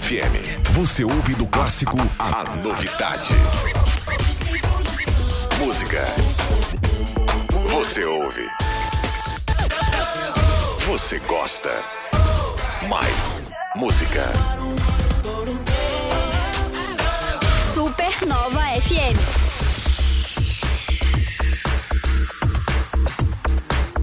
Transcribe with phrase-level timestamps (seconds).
[0.00, 0.72] FM.
[0.72, 3.32] Você ouve do clássico a novidade.
[5.58, 6.04] Música.
[7.70, 8.44] Você ouve.
[10.86, 11.70] Você gosta.
[12.88, 13.40] Mais
[13.76, 14.24] música.
[17.62, 19.43] Supernova FM.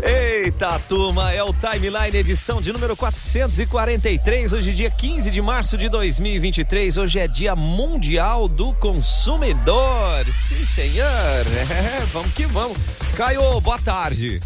[0.04, 5.88] Eita, turma, é o Timeline edição de número 443, hoje dia 15 de março de
[5.90, 11.06] 2023, hoje é dia mundial do consumidor, sim senhor,
[11.70, 12.78] é, vamos que vamos.
[13.16, 14.42] Caio, boa tarde.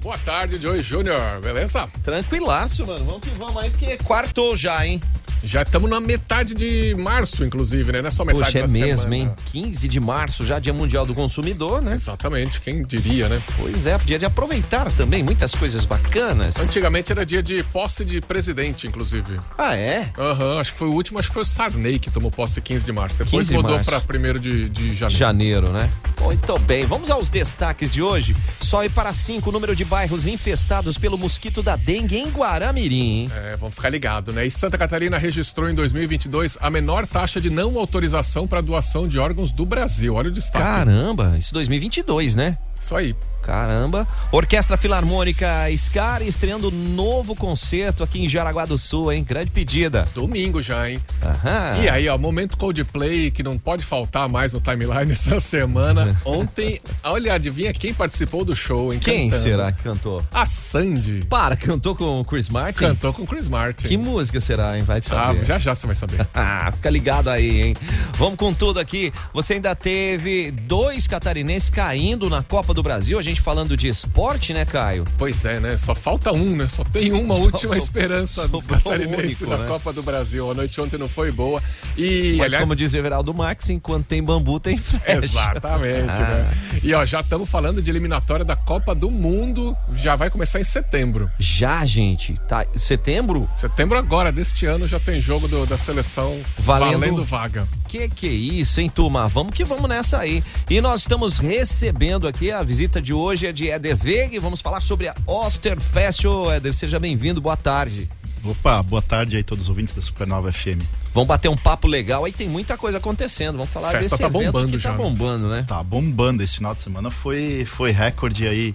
[0.00, 1.88] Boa tarde, Joey Júnior, beleza?
[2.04, 5.00] Tranquilaço, mano, vamos que vamos aí, porque quartou já, hein?
[5.42, 8.02] Já estamos na metade de março, inclusive, né?
[8.02, 9.16] Não é só metade Poxa, é da mesmo, semana.
[9.16, 9.32] hein?
[9.52, 11.92] 15 de março, já dia mundial do consumidor, né?
[11.92, 13.40] Exatamente, quem diria, né?
[13.56, 16.58] Pois é, dia de aproveitar também muitas coisas bacanas.
[16.58, 19.40] Antigamente era dia de posse de presidente, inclusive.
[19.56, 20.10] Ah, é?
[20.18, 22.84] Aham, acho que foi o último, acho que foi o Sarney que tomou posse 15
[22.84, 23.16] de março.
[23.18, 25.10] Depois 15 de mudou para 1 de, de janeiro.
[25.18, 25.90] Janeiro, né?
[26.20, 28.34] Muito bem, vamos aos destaques de hoje.
[28.60, 33.22] Sobe para 5 o número de bairros infestados pelo mosquito da dengue em Guaramirim.
[33.22, 33.30] hein?
[33.34, 34.46] É, vamos ficar ligado, né?
[34.46, 39.16] E Santa Catarina registrou em 2022 a menor taxa de não autorização para doação de
[39.16, 40.14] órgãos do Brasil.
[40.14, 40.64] Olha o destaque.
[40.64, 42.58] Caramba, isso 2022, né?
[42.80, 43.14] Isso aí.
[43.54, 44.06] Caramba.
[44.30, 45.44] Orquestra Filarmônica
[45.76, 49.24] Scar estreando novo concerto aqui em Jaraguá do Sul, hein?
[49.24, 50.06] Grande pedida.
[50.14, 51.00] Domingo já, hein?
[51.20, 51.82] Aham.
[51.82, 56.16] E aí, ó, momento Coldplay que não pode faltar mais no timeline essa semana.
[56.24, 59.00] Ontem, olha, adivinha quem participou do show, hein?
[59.00, 59.42] Quem Cantando.
[59.42, 60.24] será que cantou?
[60.32, 61.24] A Sandy.
[61.28, 62.78] Para, cantou com o Chris Martin?
[62.78, 63.88] Cantou com Chris Martin.
[63.88, 64.84] Que música será, hein?
[64.84, 65.44] Vai te Ah, saber.
[65.44, 66.24] já já você vai saber.
[66.32, 67.74] Ah, fica ligado aí, hein?
[68.14, 69.12] Vamos com tudo aqui.
[69.34, 73.18] Você ainda teve dois catarinenses caindo na Copa do Brasil.
[73.18, 75.04] A gente falando de esporte, né, Caio?
[75.18, 75.76] Pois é, né?
[75.76, 76.68] Só falta um, né?
[76.68, 79.66] Só tem uma Só- última só- esperança do catarinense único, na né?
[79.66, 80.50] Copa do Brasil.
[80.50, 81.62] A noite ontem não foi boa.
[81.96, 85.24] E, Mas aliás, como diz o Everaldo Marques, enquanto tem bambu, tem flecha.
[85.24, 86.44] Exatamente, Ah.
[86.44, 86.52] né?
[86.82, 89.76] E ó, já estamos falando de eliminatória da Copa do Mundo.
[89.94, 91.30] Já vai começar em setembro.
[91.38, 92.34] Já, gente.
[92.48, 92.64] Tá.
[92.76, 93.48] Setembro?
[93.56, 97.66] Setembro agora, deste ano, já tem jogo do- da seleção Valendo- valendo vaga.
[97.88, 99.26] Que que é isso, hein, turma?
[99.26, 100.42] Vamos que vamos nessa aí.
[100.68, 104.60] E nós estamos recebendo aqui a visita de hoje é de Éder Veiga e vamos
[104.60, 106.24] falar sobre a Osterfest.
[106.24, 108.08] Ô, Éder, seja bem-vindo, boa tarde.
[108.42, 110.80] Opa, boa tarde aí todos os ouvintes da Supernova FM.
[111.12, 113.58] Vamos bater um papo legal, aí tem muita coisa acontecendo.
[113.58, 115.64] Vamos falar Festa desse tá evento bombando que já, tá bombando, né?
[115.66, 118.74] Tá bombando esse final de semana, foi, foi recorde aí,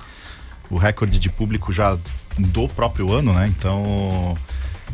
[0.70, 1.98] o recorde de público já
[2.38, 3.48] do próprio ano, né?
[3.48, 4.36] Então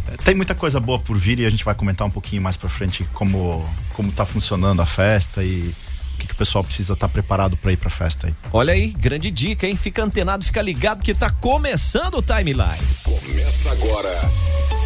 [0.08, 2.56] é, tem muita coisa boa por vir e a gente vai comentar um pouquinho mais
[2.56, 5.74] pra frente como, como tá funcionando a festa e
[6.22, 8.34] que, que o pessoal precisa estar preparado pra ir pra festa aí.
[8.54, 9.76] Olha aí, grande dica, hein?
[9.76, 12.78] Fica antenado, fica ligado que tá começando o timeline.
[13.04, 14.81] Começa agora.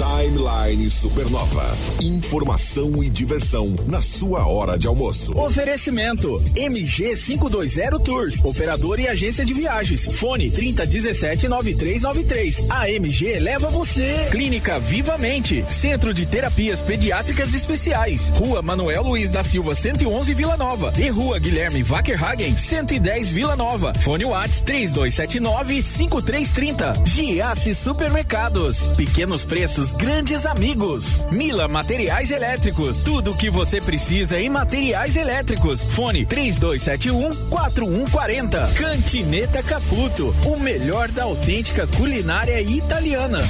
[0.00, 1.76] Timeline Supernova.
[2.02, 5.38] Informação e diversão na sua hora de almoço.
[5.38, 10.06] Oferecimento MG 520 Tours, operador e agência de viagens.
[10.14, 12.70] Fone 3017 9393.
[12.70, 14.26] A MG leva você.
[14.30, 18.30] Clínica Vivamente, Centro de Terapias Pediátricas Especiais.
[18.30, 23.92] Rua Manuel Luiz da Silva 111 Vila Nova e Rua Guilherme Wackerhagen 110 Vila Nova.
[24.00, 26.94] Fone Whats 3279 5330.
[27.04, 28.92] Giasse Supermercados.
[28.96, 31.24] Pequenos preços, grandes amigos.
[31.32, 33.02] Mila Materiais Elétricos.
[33.02, 35.90] Tudo o que você precisa em materiais elétricos.
[35.90, 38.68] Fone 3271 4140.
[38.74, 40.34] Cantineta Caputo.
[40.46, 43.40] O melhor da autêntica culinária italiana.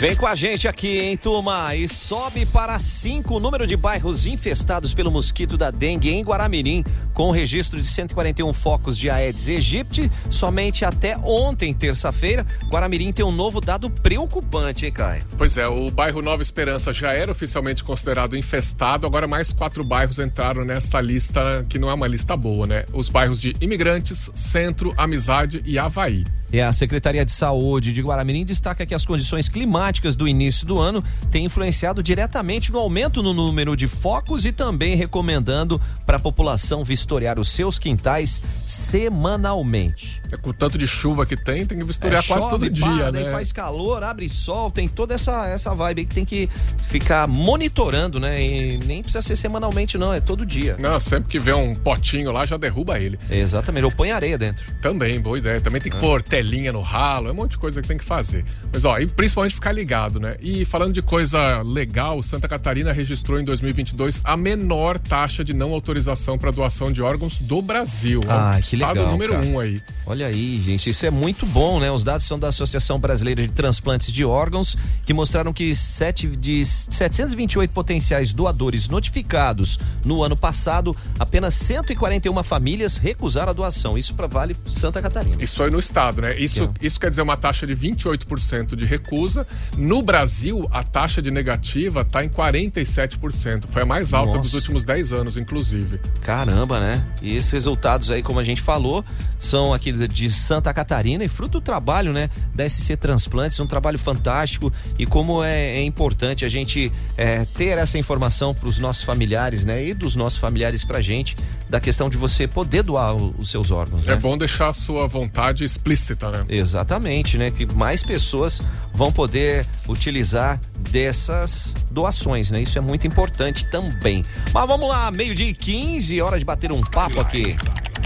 [0.00, 1.76] Vem com a gente aqui, hein, turma?
[1.76, 6.82] E sobe para 5 o número de bairros infestados pelo mosquito da dengue em Guaramirim,
[7.12, 10.10] com registro de 141 focos de Aedes aegypti.
[10.30, 15.22] Somente até ontem, terça-feira, Guaramirim tem um novo dado preocupante, hein, Caio?
[15.36, 20.18] Pois é, o bairro Nova Esperança já era oficialmente considerado infestado, agora mais quatro bairros
[20.18, 22.86] entraram nessa lista, que não é uma lista boa, né?
[22.94, 26.24] Os bairros de Imigrantes, Centro, Amizade e Havaí.
[26.52, 30.78] E a Secretaria de Saúde de Guaramirim destaca que as condições climáticas do início do
[30.78, 36.20] ano têm influenciado diretamente no aumento no número de focos e também recomendando para a
[36.20, 40.20] população vistoriar os seus quintais semanalmente.
[40.32, 42.70] É, Com o tanto de chuva que tem, tem que vistoriar É, quase chove, todo
[42.70, 43.30] dia, para, né?
[43.30, 46.48] faz calor, abre sol, tem toda essa, essa vibe aí que tem que
[46.88, 48.40] ficar monitorando, né?
[48.42, 50.76] E nem precisa ser semanalmente, não, é todo dia.
[50.80, 53.18] Não, sempre que vê um potinho lá, já derruba ele.
[53.30, 54.64] Exatamente, ou põe areia dentro.
[54.80, 55.60] Também, boa ideia.
[55.60, 58.04] Também tem que pôr telinha no ralo, é um monte de coisa que tem que
[58.04, 58.44] fazer.
[58.72, 59.79] Mas ó, e principalmente ficar ligado,
[60.20, 60.36] né?
[60.40, 65.72] E falando de coisa legal, Santa Catarina registrou em 2022 a menor taxa de não
[65.72, 68.20] autorização para doação de órgãos do Brasil.
[68.28, 69.46] Ah, que Estado legal, número cara.
[69.46, 69.82] um aí.
[70.06, 71.90] Olha aí, gente, isso é muito bom, né?
[71.90, 76.64] Os dados são da Associação Brasileira de Transplantes de Órgãos, que mostraram que sete, de
[76.64, 83.96] 728 potenciais doadores notificados no ano passado, apenas 141 famílias recusaram a doação.
[83.96, 85.42] Isso para Vale Santa Catarina.
[85.42, 86.38] Isso aí no estado, né?
[86.38, 89.46] Isso, Que isso quer dizer uma taxa de 28% de recusa.
[89.76, 93.66] No Brasil, a taxa de negativa está em 47%.
[93.68, 94.40] Foi a mais alta Nossa.
[94.40, 95.98] dos últimos 10 anos, inclusive.
[96.22, 97.04] Caramba, né?
[97.22, 99.04] E esses resultados aí, como a gente falou,
[99.38, 102.28] são aqui de- Santa Catarina e fruto do trabalho, né?
[102.54, 107.78] Da SC Transplantes, um trabalho fantástico e como é, é importante a gente é, ter
[107.78, 109.84] essa informação para os nossos familiares, né?
[109.84, 111.36] E dos nossos familiares pra gente,
[111.68, 114.12] da questão de você poder doar o- os seus órgãos, né?
[114.12, 116.44] É bom deixar a sua vontade explícita, né?
[116.48, 117.50] Exatamente, né?
[117.50, 118.60] Que mais pessoas
[118.92, 120.60] vão poder utilizar
[120.90, 122.60] dessas doações, né?
[122.60, 124.24] Isso é muito importante também.
[124.52, 127.56] Mas vamos lá, meio-dia e 15, hora de bater um papo aqui.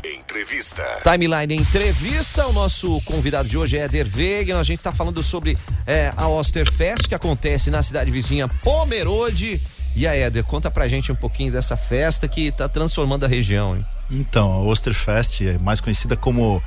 [0.05, 0.83] Entrevista.
[1.03, 2.47] Timeline Entrevista.
[2.47, 4.57] O nosso convidado de hoje é Eder Wegner.
[4.57, 5.57] A gente está falando sobre
[5.87, 9.61] é, a Osterfest, que acontece na cidade vizinha Pomerode.
[9.97, 13.77] E a Éder, conta pra gente um pouquinho dessa festa que tá transformando a região,
[13.77, 13.87] hein?
[14.11, 16.61] Então, a Osterfest é mais conhecida como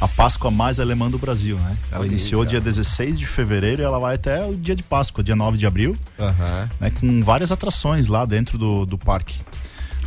[0.00, 1.76] a Páscoa mais alemã do Brasil, né?
[1.90, 5.24] Ela Olha iniciou dia 16 de fevereiro e ela vai até o dia de Páscoa,
[5.24, 6.68] dia 9 de abril, Aham.
[6.78, 6.90] né?
[6.90, 9.38] Com várias atrações lá dentro do, do parque.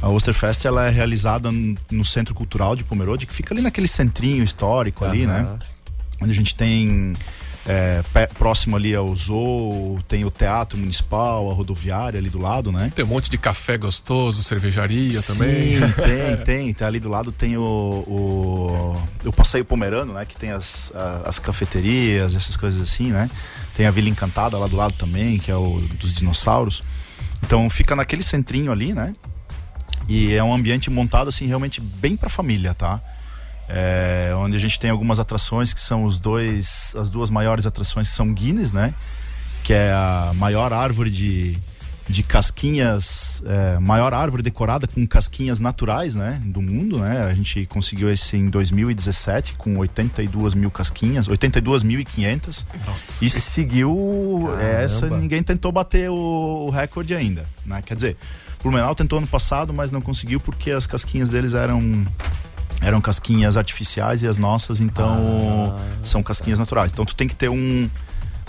[0.02, 1.50] A Osterfest ela é realizada
[1.92, 5.40] no Centro Cultural de Pomerode, que fica ali naquele centrinho histórico ali, né?
[5.40, 5.60] Aham.
[6.22, 7.14] Onde a gente tem
[7.68, 8.02] é,
[8.38, 12.92] próximo ali ao zoo, tem o Teatro Municipal, a rodoviária ali do lado, né?
[12.96, 15.78] Tem um monte de café gostoso, cervejaria também.
[15.80, 16.74] Sim, tem, tem.
[16.74, 20.26] Tem ali do lado tem o, o, o Passeio Pomerano, né?
[20.26, 23.30] Que tem as, a- as cafeterias, essas coisas assim, né?
[23.76, 26.84] Tem a Vila Encantada lá do lado também, que é o dos dinossauros.
[27.44, 29.16] Então fica naquele centrinho ali, né?
[30.08, 33.00] E é um ambiente montado assim realmente bem pra família, tá?
[33.70, 38.10] É, onde a gente tem algumas atrações que são os dois, as duas maiores atrações
[38.10, 38.94] que são Guinness, né?
[39.64, 41.56] Que é a maior árvore de,
[42.08, 46.42] de casquinhas, é, maior árvore decorada com casquinhas naturais, né?
[46.44, 47.28] Do mundo, né?
[47.30, 53.24] A gente conseguiu esse em 2017 com 82 mil casquinhas, 82.500 Nossa.
[53.24, 54.64] e seguiu Caramba.
[54.64, 57.84] essa, ninguém tentou bater o, o recorde ainda, né?
[57.86, 58.18] Quer dizer,
[58.64, 61.80] Blumenau tentou ano passado, mas não conseguiu porque as casquinhas deles eram
[62.82, 65.82] eram casquinhas artificiais e as nossas então Ah.
[66.04, 66.92] são casquinhas naturais.
[66.92, 67.90] Então tu tem que ter um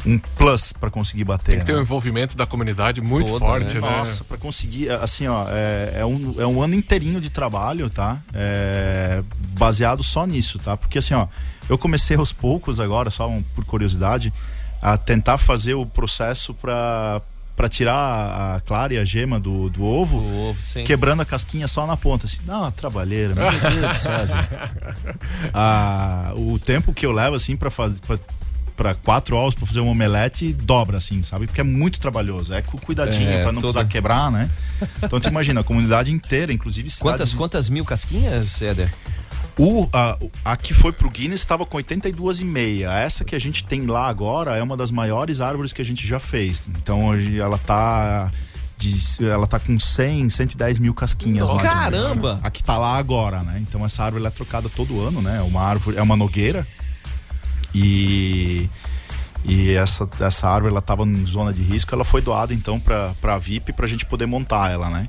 [0.07, 1.51] um plus para conseguir bater.
[1.51, 1.79] Tem que ter né?
[1.79, 3.81] um envolvimento da comunidade muito Toda, forte, né?
[3.83, 3.99] né?
[3.99, 8.17] Nossa, pra conseguir, assim, ó, é, é um, é um ano inteirinho de trabalho, tá?
[8.33, 9.23] É,
[9.59, 10.75] baseado só nisso, tá?
[10.75, 11.27] Porque assim, ó,
[11.69, 14.33] eu comecei aos poucos agora, só um- por curiosidade,
[14.81, 17.21] a tentar fazer o processo pra,
[17.61, 21.87] pra tirar a clara e a gema do, do ovo, ovo, quebrando a casquinha só
[21.87, 24.31] na ponta, assim, não, trabalheira, meu Deus.
[25.53, 28.01] Ah, o tempo que eu levo, assim, pra fazer.
[28.07, 28.19] Pra,
[28.77, 31.47] para quatro ovos pra fazer um omelete dobra assim, sabe?
[31.47, 34.49] Porque é muito trabalhoso, é com cuidadinho É, pra não todo- precisar quebrar, né?
[35.03, 37.03] Então tu imagina, a comunidade inteira, inclusive cidades...
[37.21, 38.91] Quantas, quantas mil casquinhas, Éder?
[39.63, 42.89] O, a, a que foi pro Guinness estava com 82,5.
[42.91, 46.07] Essa que a gente tem lá agora é uma das maiores árvores que a gente
[46.07, 46.67] já fez.
[46.79, 48.31] Então hoje ela tá.
[48.79, 51.47] de- ela tá com 100, 110 mil casquinhas.
[51.47, 51.63] Nossa.
[51.65, 52.35] mais ou menos, Caramba!
[52.37, 52.41] né?
[52.43, 53.59] A que tá lá agora, né?
[53.61, 55.37] Então essa árvore é trocada todo ano, né?
[55.39, 56.67] É uma árvore, é uma nogueira.
[57.75, 58.69] E.
[59.45, 63.15] E essa, essa árvore ela tava em zona de risco, ela foi doada então pra,
[63.23, 65.09] pra VIP pra gente poder montar ela, né?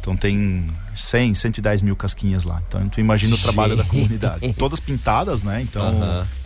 [0.00, 2.62] Então tem 100, 110 mil casquinhas lá.
[2.66, 4.50] Então tu imagina o trabalho da comunidade.
[4.58, 5.60] Todas pintadas, né?
[5.60, 5.82] Então,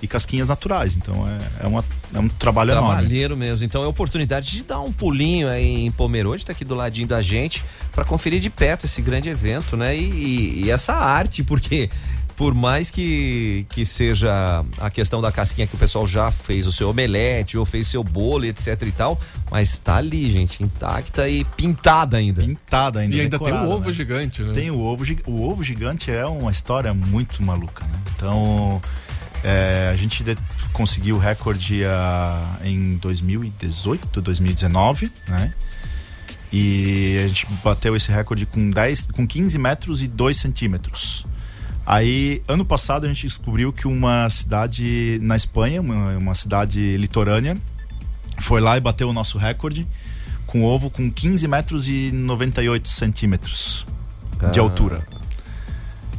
[0.03, 0.97] e casquinhas naturais.
[0.97, 2.91] Então é, é, uma, é um trabalho enorme.
[2.91, 3.65] Trabalheiro mesmo.
[3.65, 7.23] Então é oportunidade de dar um pulinho aí em Pomerode, tá aqui do ladinho da
[7.23, 9.97] gente, para conferir de perto esse grande evento, né?
[9.97, 11.89] E, e- e essa arte, porque
[12.37, 16.73] por mais que, que seja a questão da casquinha que o pessoal já fez o
[16.73, 21.45] seu omelete ou fez seu bolo, etc e tal, mas tá ali, gente, intacta e
[21.45, 22.43] pintada ainda.
[22.43, 23.15] Pintada ainda.
[23.15, 23.93] E ainda tem o ovo né?
[23.93, 24.53] gigante, né?
[24.53, 28.01] Tem o ovo, o ovo gigante é uma história muito maluca, né?
[28.17, 28.81] Então,
[29.43, 30.37] é, a gente de-
[30.73, 35.53] conseguiu o recorde ah, em 2018, 2019, né?
[36.53, 41.27] E a gente bateu esse recorde com 10, com 15 metros e 2 centímetros.
[41.87, 47.57] Aí, ano passado, a gente descobriu que uma cidade na Espanha, uma, uma cidade litorânea,
[48.39, 49.87] foi lá e bateu o nosso recorde
[50.47, 53.87] com ovo com 15 metros e 98 centímetros
[54.53, 54.63] de Ah.
[54.63, 55.07] altura.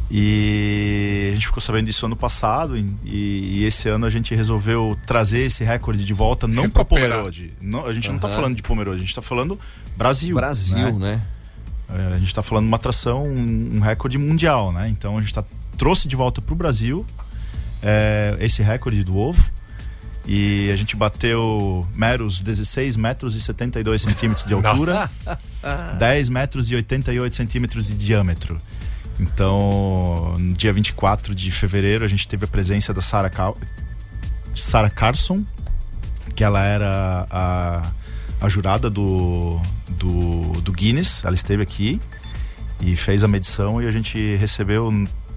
[0.09, 4.97] E a gente ficou sabendo disso ano passado e, e esse ano a gente resolveu
[5.05, 7.53] trazer esse recorde de volta, não para Pomerode.
[7.59, 8.13] Não, a gente uhum.
[8.13, 9.59] não está falando de Pomerode, a gente está falando
[9.97, 10.35] Brasil.
[10.35, 11.15] Brasil, né?
[11.15, 11.21] né?
[11.89, 14.89] É, a gente está falando uma atração, um, um, recorde mundial, né?
[14.89, 15.43] Então a gente tá,
[15.77, 17.05] trouxe de volta para o Brasil
[17.81, 19.51] é, esse recorde do ovo.
[20.27, 25.07] E a gente bateu meros 16 metros e 72 centímetros de altura,
[25.99, 28.57] 10 metros e 88 centímetros de diâmetro.
[29.19, 33.55] Então, no dia 24 de fevereiro, a gente teve a presença da Sarah, Cal
[34.55, 35.45] Sarah Carson,
[36.33, 37.91] que ela era a,
[38.39, 41.23] a jurada do, do, do Guinness.
[41.23, 41.99] Ela esteve aqui
[42.81, 44.91] e fez a medição e a gente recebeu,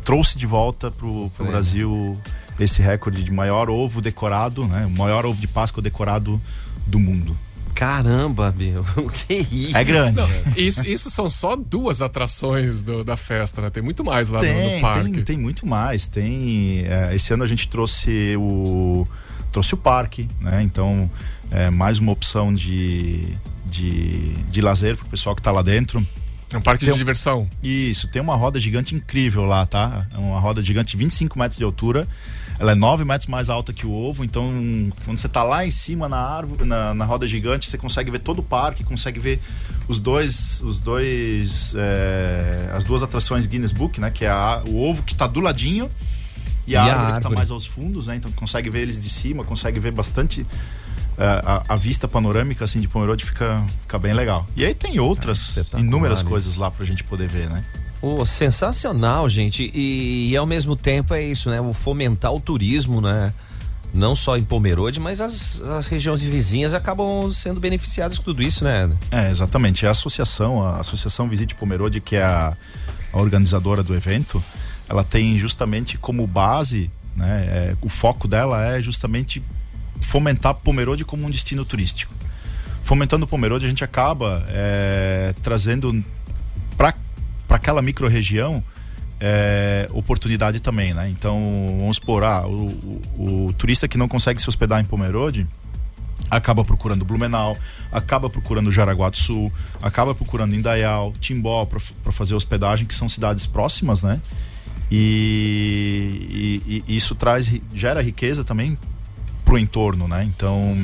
[0.05, 2.19] trouxe de volta para o Brasil
[2.59, 4.87] esse recorde de maior ovo decorado, né?
[4.87, 6.41] O maior ovo de Páscoa decorado
[6.87, 7.39] do mundo.
[7.79, 8.85] Caramba, meu,
[9.29, 9.77] que isso?
[9.77, 10.17] É grande.
[10.17, 13.71] Não, isso, isso são só duas atrações do, da festa, né?
[13.71, 15.13] Tem muito mais lá tem, no, no, parque.
[15.13, 16.09] Tem, tem muito mais.
[16.09, 16.85] Tem.
[16.87, 19.07] É, esse ano a gente trouxe o.
[19.53, 20.61] trouxe o parque, né?
[20.61, 21.09] Então,
[21.51, 26.05] é mais uma opção de, de, de lazer pro pessoal que está lá dentro.
[26.53, 27.49] É um parque tem de diversão.
[27.63, 30.07] Isso, tem uma roda gigante incrível lá, tá?
[30.13, 32.09] É uma roda gigante de 25 metros de altura.
[32.59, 34.51] Ela é 9 metros mais alta que o ovo, então
[35.05, 38.19] quando você está lá em cima na árvore, na, na, roda gigante, você consegue ver
[38.19, 39.41] todo o parque, consegue ver
[39.87, 44.11] os dois, os dois, é, as duas atrações Guinness Book, né?
[44.11, 45.89] Que é a, o ovo que está do ladinho
[46.67, 48.17] e, e a, árvore, árvore, que está mais aos fundos, né?
[48.17, 50.45] Então consegue ver eles de cima, consegue ver bastante
[51.19, 54.47] a, a, vista panorâmica assim de Pomerode fica, fica bem legal.
[54.57, 57.65] E aí tem outras ah, inúmeras coisas lá para a gente poder ver, né?
[58.01, 59.71] Oh, sensacional, gente.
[59.75, 61.61] E, e, ao mesmo tempo é isso, né?
[61.61, 63.33] O fomentar o turismo, né?
[63.93, 68.63] Não só em Pomerode, mas as, as regiões vizinhas acabam sendo beneficiadas com tudo isso,
[68.63, 68.89] né?
[69.11, 69.87] É, exatamente.
[69.87, 72.57] A associação, a Associação Visite Pomerode, que é a,
[73.13, 74.43] a organizadora do evento,
[74.89, 77.45] ela tem justamente como base, né?
[77.49, 79.43] É, o foco dela é justamente
[80.01, 82.13] fomentar Pomerode como um destino turístico.
[82.83, 86.03] Fomentando Pomerode, a gente acaba é, trazendo
[86.77, 86.95] para
[87.49, 88.63] aquela microrregião
[89.21, 91.09] é, oportunidade também, né?
[91.09, 92.67] Então, vamos supor, ah, o,
[93.17, 95.47] o, o, turista que não consegue se hospedar em Pomerode
[96.31, 97.57] acaba procurando Blumenau,
[97.91, 99.53] acaba procurando Jaraguá do Sul,
[99.83, 104.21] acaba procurando Indaial, Timbó para fazer hospedagem, que são cidades próximas, né?
[104.91, 108.79] E, e, e isso traz, gera riqueza também
[109.49, 110.25] pro entorno, né?
[110.25, 110.77] Então,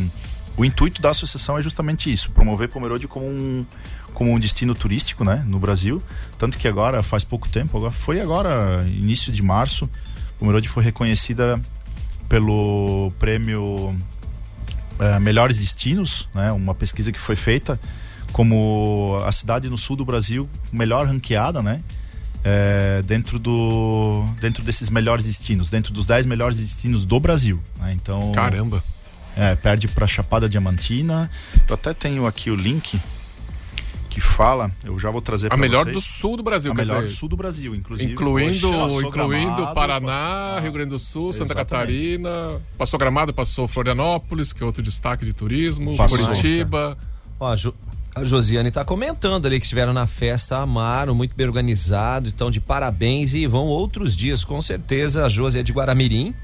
[0.56, 3.66] o intuito da associação é justamente isso, promover Pomerode como um,
[4.14, 6.02] como um destino turístico, né, no Brasil.
[6.38, 9.86] Tanto que agora, faz pouco tempo, agora foi agora, início de março,
[10.38, 11.60] Pomerode foi reconhecida
[12.26, 13.94] pelo prêmio
[14.98, 17.78] é, Melhores Destinos, né, uma pesquisa que foi feita
[18.32, 21.82] como a cidade no sul do Brasil melhor ranqueada, né,
[22.44, 27.60] é, dentro do dentro desses melhores destinos, dentro dos 10 melhores destinos do Brasil.
[27.78, 27.92] Né?
[27.94, 28.84] Então, caramba.
[29.36, 31.28] É, perde para Chapada Diamantina.
[31.68, 33.00] Eu até tenho aqui o link
[34.14, 35.72] que fala, eu já vou trazer para vocês.
[35.72, 38.12] A melhor do sul do Brasil, A melhor dizer, do sul do Brasil, inclusive.
[38.12, 40.62] Incluindo, Poxa, incluindo Gramado, Paraná, passou...
[40.62, 41.68] Rio Grande do Sul, Santa Exatamente.
[41.68, 42.60] Catarina.
[42.78, 45.96] Passou Gramado, passou Florianópolis, que é outro destaque de turismo.
[45.96, 46.28] Passou.
[46.28, 46.96] Curitiba.
[47.40, 47.56] Ó,
[48.14, 52.28] a, jo a Josiane está comentando ali que estiveram na festa, amaram, muito bem organizado,
[52.28, 55.24] então de parabéns e vão outros dias, com certeza.
[55.24, 56.34] A Josi é de Guaramirim.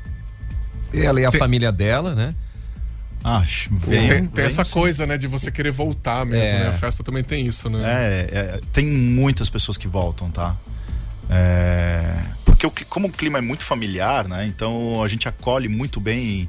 [0.93, 1.39] Ela e a Tem...
[1.39, 2.35] família dela, né?
[3.23, 3.69] Acho.
[3.75, 6.61] Vem, tem, tem essa coisa, né, de você querer voltar mesmo, é.
[6.61, 6.69] né?
[6.69, 7.81] A festa também tem isso, né?
[7.85, 10.57] É, é tem muitas pessoas que voltam, tá?
[11.29, 14.47] É, porque o, como o clima é muito familiar, né?
[14.47, 16.49] Então a gente acolhe muito bem,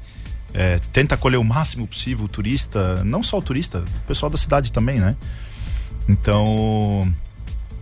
[0.53, 4.37] é, tenta acolher o máximo possível o turista, não só o turista, o pessoal da
[4.37, 5.15] cidade também, né?
[6.07, 7.11] Então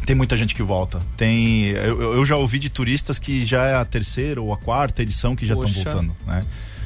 [0.05, 0.99] tem muita gente que volta.
[1.15, 5.01] Tem, eu, eu já ouvi de turistas que já é a terceira ou a quarta
[5.01, 6.43] edição que já estão voltando, né?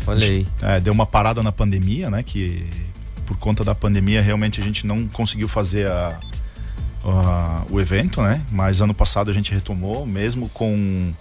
[0.07, 0.47] Aí.
[0.61, 2.23] É, deu uma parada na pandemia, né?
[2.23, 2.65] Que
[3.25, 6.19] por conta da pandemia realmente a gente não conseguiu fazer a,
[7.05, 8.41] a, o evento, né?
[8.51, 11.13] Mas ano passado a gente retomou, mesmo com,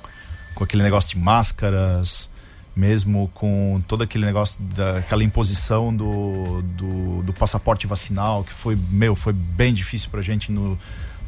[0.55, 2.29] com aquele negócio de máscaras,
[2.75, 9.15] mesmo com todo aquele negócio daquela imposição do, do, do, passaporte vacinal, que foi, meu,
[9.15, 10.79] foi bem difícil pra gente no,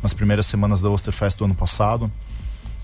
[0.02, 2.10] nas primeiras semanas da Osterfest do ano passado.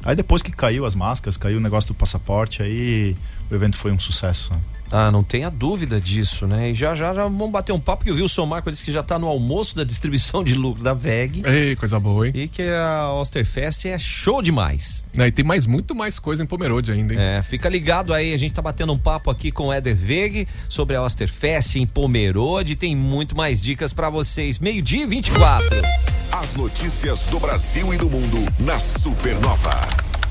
[0.04, 3.16] Aí depois que caiu as máscaras, caiu o negócio do passaporte, aí
[3.50, 4.52] o evento foi um sucesso.
[4.52, 4.60] Né?
[4.92, 6.70] Ah, não tenha dúvida disso, né?
[6.70, 8.84] E já já, já vamos bater um papo que eu vi o São Marco disse
[8.84, 11.42] que já está no almoço da distribuição de lucro da VEG.
[11.46, 12.32] Ei, coisa boa, hein?
[12.34, 15.04] E que a Osterfest é show demais.
[15.16, 17.20] É, e tem mais muito mais coisa em Pomerode ainda, hein?
[17.20, 20.48] É, fica ligado aí, a gente tá batendo um papo aqui com o Eder Veg
[20.68, 24.58] sobre a Osterfest em Pomerode, tem muito mais dicas para vocês.
[24.58, 26.19] Meio-dia e 24.
[26.32, 29.74] As notícias do Brasil e do mundo na Supernova.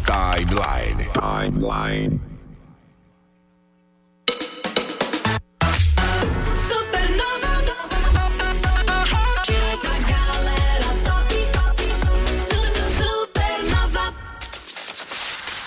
[0.06, 1.10] Timeline.
[1.14, 2.22] Timeline.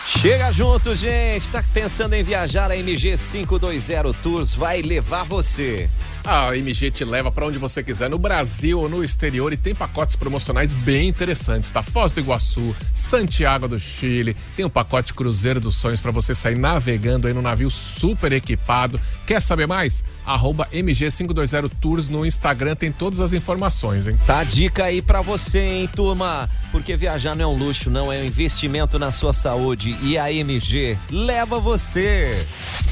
[0.07, 1.51] Chega junto, gente.
[1.51, 2.71] Tá pensando em viajar?
[2.71, 5.91] A MG 520 Tours vai levar você.
[6.25, 9.75] A MG te leva para onde você quiser, no Brasil ou no exterior, e tem
[9.75, 11.83] pacotes promocionais bem interessantes, tá?
[11.83, 16.57] Foz do Iguaçu, Santiago do Chile, tem um pacote Cruzeiro dos Sonhos para você sair
[16.57, 19.01] navegando aí no navio super equipado.
[19.27, 20.05] Quer saber mais?
[20.25, 24.17] Arroba MG520 Tours no Instagram tem todas as informações, hein?
[24.27, 26.49] Tá a dica aí para você, hein, turma?
[26.71, 29.97] Porque viajar não é um luxo, não, é um investimento na sua saúde.
[30.03, 32.47] E a MG leva você.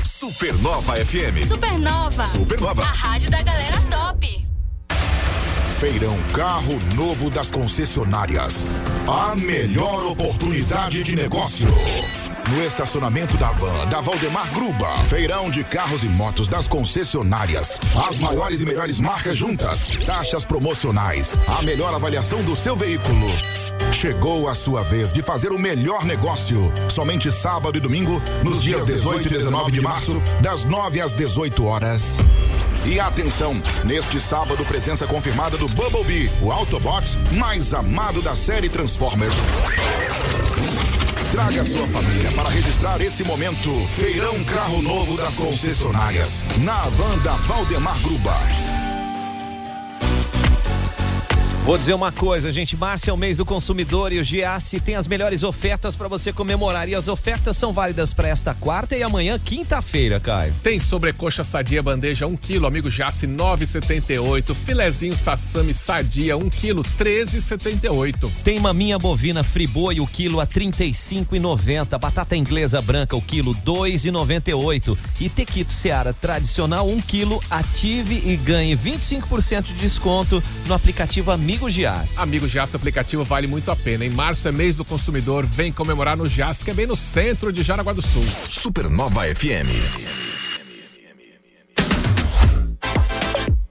[0.05, 1.49] Supernova FM.
[1.49, 2.27] Supernova.
[2.27, 2.83] Supernova.
[2.83, 4.47] A rádio da galera top.
[5.79, 8.67] Feirão Carro Novo das Concessionárias.
[9.07, 11.69] A melhor oportunidade de negócio.
[12.49, 14.97] No estacionamento da van da Valdemar Gruba.
[15.05, 17.79] Feirão de carros e motos das concessionárias.
[18.09, 19.91] As maiores e melhores marcas juntas.
[20.07, 21.39] Taxas promocionais.
[21.47, 23.27] A melhor avaliação do seu veículo.
[23.93, 26.73] Chegou a sua vez de fazer o melhor negócio.
[26.89, 31.65] Somente sábado e domingo, nos dias 18 e 19 de março, das 9 às 18
[31.65, 32.19] horas.
[32.85, 39.35] E atenção, neste sábado, presença confirmada do Bumblebee, o Autobot mais amado da série Transformers.
[41.31, 43.71] Traga sua família para registrar esse momento.
[43.91, 46.43] Feirão Carro Novo das Concessionárias.
[46.59, 48.80] Na banda Valdemar Gruba.
[51.63, 52.75] Vou dizer uma coisa, gente.
[52.75, 56.33] Março é o mês do consumidor e o Giasse tem as melhores ofertas para você
[56.33, 56.89] comemorar.
[56.89, 60.55] E as ofertas são válidas para esta quarta e amanhã, quinta-feira, Caio.
[60.63, 64.55] Tem sobrecoxa sadia bandeja 1 kg, amigo Jace 9,78.
[64.55, 68.31] Filezinho sassami sadia 1 kg 13,78.
[68.43, 71.99] Tem maminha bovina friboi o quilo a 35,90.
[71.99, 74.97] Batata inglesa branca o quilo 2,98.
[75.21, 77.39] E tequito seara tradicional 1 quilo.
[77.51, 82.21] Ative e ganhe 25% de desconto no aplicativo Amigo Giasse.
[82.21, 84.05] Amigo Jace aplicativo vale muito a pena.
[84.05, 85.47] Em março é mês do consumidor.
[85.47, 88.23] Vem comemorar no Jace, que é bem no centro de Jaraguá do Sul.
[88.49, 90.40] Supernova FM.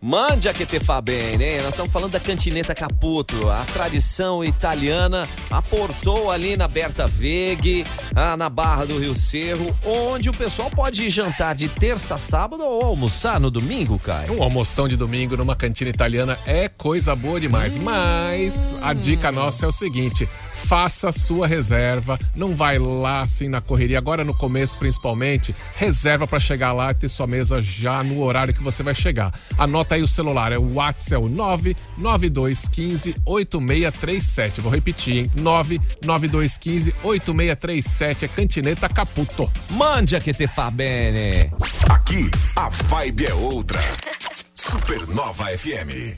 [0.10, 1.58] Mandia que te fa bene, hein?
[1.58, 3.48] Nós estamos falando da Cantineta Caputo.
[3.48, 10.28] A tradição italiana aportou ali na Berta Veg, ah, na Barra do Rio Cerro, onde
[10.28, 14.34] o pessoal pode jantar de terça a sábado ou almoçar no domingo, Caio.
[14.34, 17.78] Um almoção de domingo numa cantina italiana é coisa boa demais.
[17.78, 20.28] Mas a dica nossa é o seguinte:
[20.60, 22.20] faça sua reserva.
[22.36, 23.98] Não vai lá assim na correria.
[23.98, 28.54] Agora no começo, principalmente, reserva para chegar lá e ter sua mesa já no horário
[28.54, 29.34] que você vai chegar.
[29.58, 34.62] Anota aí o celular, é o WhatsApp, é o 99215 8637.
[34.62, 35.32] Vou repetir, hein?
[35.36, 39.50] 99215 8637 é Cantineta Caputo.
[39.72, 41.52] Mandia que te fa bene.
[41.90, 43.82] Aqui, a vibe é outra.
[44.54, 46.18] Supernova FM.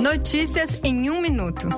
[0.00, 1.68] Notícias em um minuto.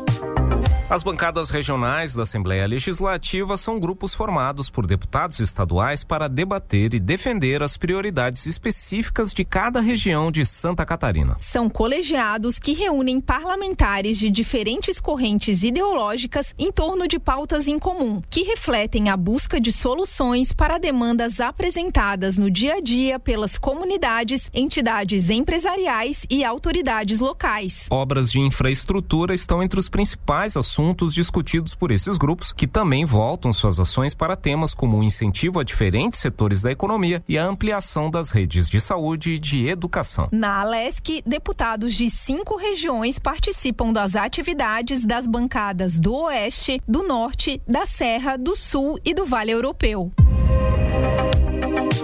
[0.93, 7.01] As bancadas regionais da Assembleia Legislativa são grupos formados por deputados estaduais para debater e
[7.01, 11.39] defender as prioridades específicas de cada região de Santa Catarina.
[11.41, 18.21] São colegiados que reúnem parlamentares de diferentes correntes ideológicas em torno de pautas em comum,
[18.29, 24.51] que refletem a busca de soluções para demandas apresentadas no dia a dia pelas comunidades,
[24.53, 27.87] entidades empresariais e autoridades locais.
[27.89, 30.82] Obras de infraestrutura estão entre os principais assuntos
[31.15, 35.65] discutidos por esses grupos, que também voltam suas ações para temas como o incentivo a
[35.65, 40.29] diferentes setores da economia e a ampliação das redes de saúde e de educação.
[40.33, 47.61] Na Alesc, deputados de cinco regiões participam das atividades das bancadas do Oeste, do Norte,
[47.67, 50.13] da Serra, do Sul e do Vale Europeu.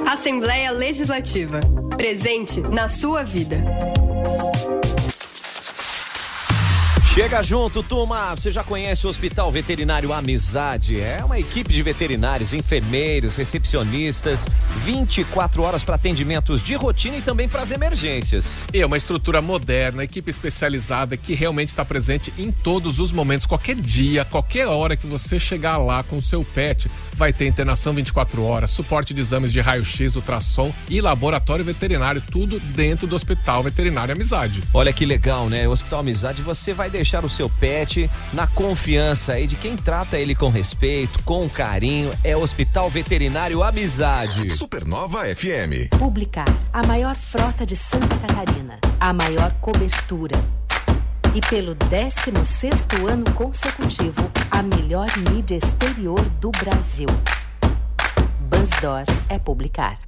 [0.07, 1.61] Assembleia Legislativa.
[1.97, 3.62] Presente na sua vida.
[7.18, 8.33] Chega junto, turma.
[8.37, 11.00] Você já conhece o Hospital Veterinário Amizade?
[11.00, 14.48] É uma equipe de veterinários, enfermeiros, recepcionistas,
[14.85, 18.61] 24 horas para atendimentos de rotina e também para as emergências.
[18.72, 23.48] E é uma estrutura moderna, equipe especializada que realmente está presente em todos os momentos,
[23.48, 27.92] qualquer dia, qualquer hora que você chegar lá com o seu pet, vai ter internação
[27.92, 33.64] 24 horas, suporte de exames de raio-x, ultrassom e laboratório veterinário, tudo dentro do Hospital
[33.64, 34.62] Veterinário Amizade.
[34.72, 35.66] Olha que legal, né?
[35.66, 40.18] O Hospital Amizade você vai deixar o seu pet na confiança aí de quem trata
[40.18, 42.12] ele com respeito, com carinho.
[42.23, 44.51] É o Hospital Veterinário Amizade.
[44.51, 45.88] Supernova FM.
[45.99, 50.37] Publicar a maior frota de Santa Catarina, a maior cobertura.
[51.35, 57.07] e pelo 16º ano consecutivo a melhor mídia exterior do Brasil.
[58.49, 59.99] Buzzdoor é publicar.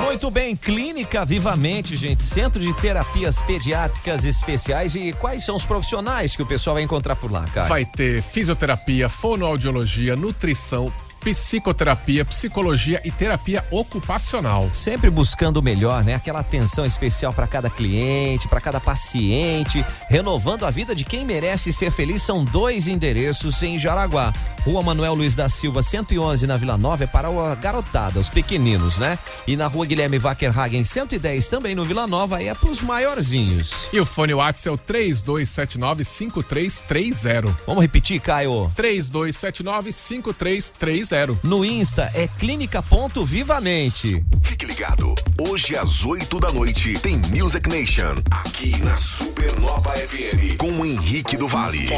[0.00, 2.22] Muito bem, Clínica Vivamente, gente.
[2.22, 4.94] Centro de Terapias Pediátricas Especiais.
[4.94, 7.68] E quais são os profissionais que o pessoal vai encontrar por lá, cara?
[7.68, 10.92] Vai ter fisioterapia, fonoaudiologia, nutrição,
[11.26, 14.70] psicoterapia, psicologia e terapia ocupacional.
[14.72, 16.14] Sempre buscando o melhor, né?
[16.14, 21.72] Aquela atenção especial para cada cliente, para cada paciente, renovando a vida de quem merece
[21.72, 22.22] ser feliz.
[22.22, 24.32] São dois endereços em Jaraguá.
[24.64, 28.98] Rua Manuel Luiz da Silva, 111 na Vila Nova é para a garotada, os pequeninos,
[28.98, 29.18] né?
[29.46, 33.88] E na Rua Guilherme Wackerhagen, 110 também no Vila Nova é para os maiorzinhos.
[33.92, 37.54] E o fone WhatsApp é o 3279-5330.
[37.66, 38.70] Vamos repetir, Caio?
[38.76, 41.15] 3279-5330.
[41.42, 44.22] No Insta é clínica.vivamente.
[44.42, 45.14] Fique ligado.
[45.40, 51.38] Hoje às 8 da noite tem Music Nation aqui na Supernova FM com o Henrique
[51.38, 51.88] do Vale.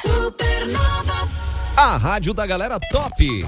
[0.00, 1.28] Supernova.
[1.76, 3.44] A rádio da galera top.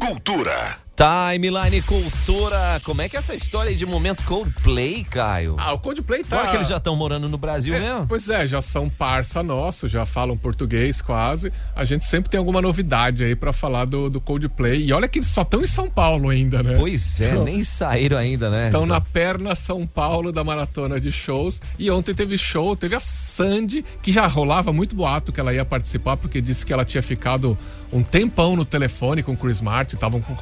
[0.00, 0.87] Cultura.
[0.98, 2.80] Timeline Cultura.
[2.82, 5.54] Como é que é essa história de momento Coldplay, Caio?
[5.56, 6.34] Ah, o Coldplay tá.
[6.34, 8.06] Agora que eles já estão morando no Brasil É, mesmo?
[8.08, 11.52] Pois é, já são parça nosso, já falam português quase.
[11.76, 14.86] A gente sempre tem alguma novidade aí pra falar do, do Coldplay.
[14.86, 16.74] E olha que eles só estão em São Paulo ainda, né?
[16.76, 18.66] Pois é, Então- nem saíram ainda, né?
[18.66, 21.60] Estão na perna São Paulo da maratona de shows.
[21.78, 25.64] E ontem teve show, teve a Sandy, que já rolava muito boato que ela ia
[25.64, 27.56] participar, porque disse que ela tinha ficado
[27.90, 30.34] um tempão no telefone com o Chris Martin, estavam com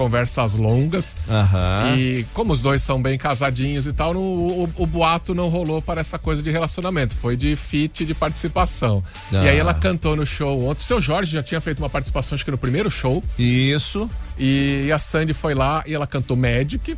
[0.47, 1.17] conversas longas.
[1.29, 1.97] Aham.
[1.97, 6.01] E como os dois são bem casadinhos e tal, o, o boato não rolou para
[6.01, 7.17] essa coisa de relacionamento.
[7.17, 9.03] Foi de fit, de participação.
[9.33, 9.45] Ah.
[9.45, 10.81] E aí ela cantou no show ontem.
[10.81, 13.23] O seu Jorge já tinha feito uma participação, acho que no primeiro show.
[13.39, 14.09] Isso.
[14.39, 16.97] E a Sandy foi lá e ela cantou Magic.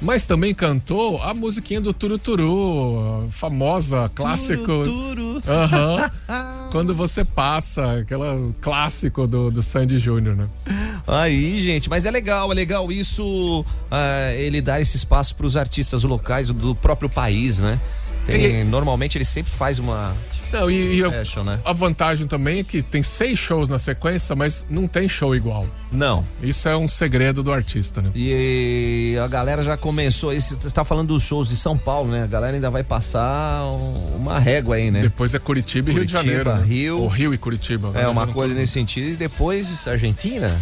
[0.00, 4.84] Mas também cantou a musiquinha do Turu Turu, a famosa clássico.
[4.84, 5.42] Turu.
[5.48, 6.10] Aham.
[6.70, 10.48] Quando você passa, aquela clássico do, do Sandy Júnior, né?
[11.06, 15.56] Aí, gente, mas é legal, é legal isso, ah, ele dar esse espaço para os
[15.56, 17.80] artistas locais do próprio país, né?
[18.26, 20.12] Tem- E- Normalmente ele sempre faz uma
[20.52, 21.58] Não, e, e session, né?
[21.64, 25.66] a vantagem também é que tem seis shows na sequência, mas não tem show igual.
[25.92, 26.24] Não.
[26.42, 28.10] Isso é um segredo do artista, né?
[28.14, 32.22] E a galera já começou, esse, você tá falando dos shows de São Paulo, né?
[32.22, 35.00] A galera ainda vai passar um- uma régua aí, né?
[35.00, 36.52] Depois é Curitiba e Rio de Janeiro.
[36.54, 36.64] né?
[36.64, 37.00] Rio.
[37.00, 37.92] Ou Rio e Curitiba.
[37.94, 39.08] É uma coisa nesse sentido.
[39.10, 40.54] E depois Argentina?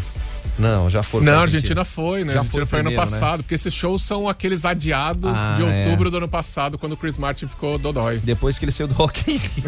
[0.59, 1.25] Não, já foram.
[1.25, 2.33] Não, a Argentina foi, né?
[2.33, 3.19] Já a Argentina foi foi ano primeiro, né?
[3.19, 5.79] passado, porque esses shows são aqueles adiados Ah, de é.
[5.87, 8.19] outubro do ano passado, quando o Chris Martin ficou dodói.
[8.23, 9.65] Depois que ele saiu do Rock in Rio.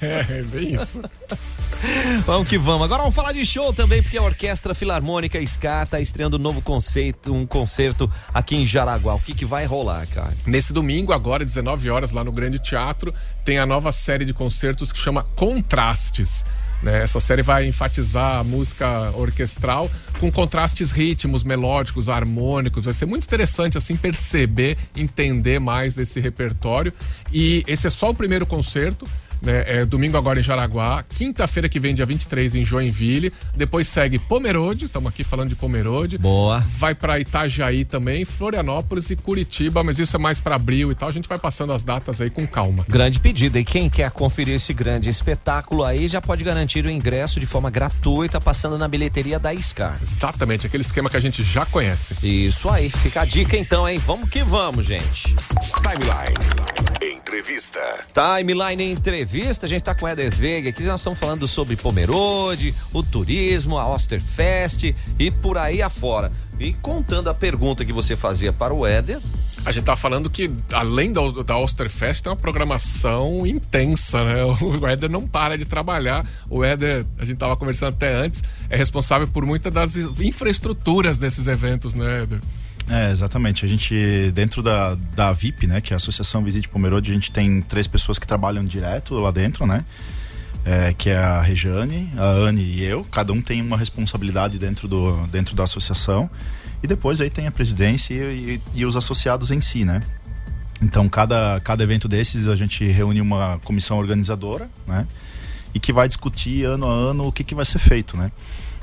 [0.00, 1.00] é, bem isso.
[2.24, 2.84] Vamos que vamos.
[2.84, 6.62] Agora vamos falar de show também, porque a Orquestra Filarmônica Ska tá estreando um novo
[6.62, 9.14] conceito, um concerto aqui em Jaraguá.
[9.14, 10.32] O que que vai rolar, cara?
[10.46, 13.12] Nesse domingo, agora, 19 horas, lá no Grande Teatro,
[13.44, 16.44] tem a nova série de concertos que chama Contrastes.
[16.82, 17.02] Né?
[17.02, 22.84] Essa série vai enfatizar a música orquestral com contrastes ritmos, melódicos, harmônicos.
[22.84, 26.92] Vai ser muito interessante assim perceber, entender mais desse repertório.
[27.32, 29.06] E esse é só o primeiro concerto.
[29.42, 29.64] Né?
[29.66, 33.32] É domingo agora em Jaraguá, quinta-feira que vem, dia 23, em Joinville.
[33.54, 36.18] Depois segue Pomerode, estamos aqui falando de Pomerode.
[36.18, 36.60] Boa.
[36.78, 41.08] Vai para Itajaí também, Florianópolis e Curitiba, mas isso é mais para abril e tal.
[41.08, 42.84] A gente vai passando as datas aí com calma.
[42.88, 43.58] Grande pedido.
[43.58, 47.70] E quem quer conferir esse grande espetáculo aí já pode garantir o ingresso de forma
[47.70, 49.98] gratuita passando na bilheteria da Scar.
[50.00, 52.16] Exatamente, aquele esquema que a gente já conhece.
[52.22, 53.98] Isso aí, fica a dica então, hein?
[54.06, 55.34] Vamos que vamos, gente.
[55.82, 56.36] Timeline.
[57.02, 57.80] Entrevista.
[58.12, 62.74] Timeline Entrevista, a gente tá com o Éder Veiga aqui, nós estamos falando sobre Pomerode,
[62.92, 66.30] o turismo, a Osterfest e por aí afora.
[66.60, 69.20] E contando a pergunta que você fazia para o Éder,
[69.64, 74.44] A gente tá falando que, além da, da Osterfest, tem uma programação intensa, né?
[74.60, 76.28] O Éder não para de trabalhar.
[76.50, 81.46] O Éder, a gente tava conversando até antes, é responsável por muitas das infraestruturas desses
[81.46, 82.40] eventos, né, Éder?
[82.88, 83.64] É, exatamente.
[83.64, 87.30] A gente, dentro da, da VIP, né, que é a Associação Visite Pomerode, a gente
[87.30, 89.84] tem três pessoas que trabalham direto lá dentro, né?
[90.64, 93.04] É, que é a Rejane, a Anne e eu.
[93.04, 96.30] Cada um tem uma responsabilidade dentro, do, dentro da associação.
[96.82, 100.00] E depois aí tem a presidência e, e- e os associados em si, né?
[100.80, 105.06] Então, cada, cada evento desses, a gente reúne uma comissão organizadora, né?
[105.74, 108.30] E que vai discutir ano a ano o que, que vai ser feito, né?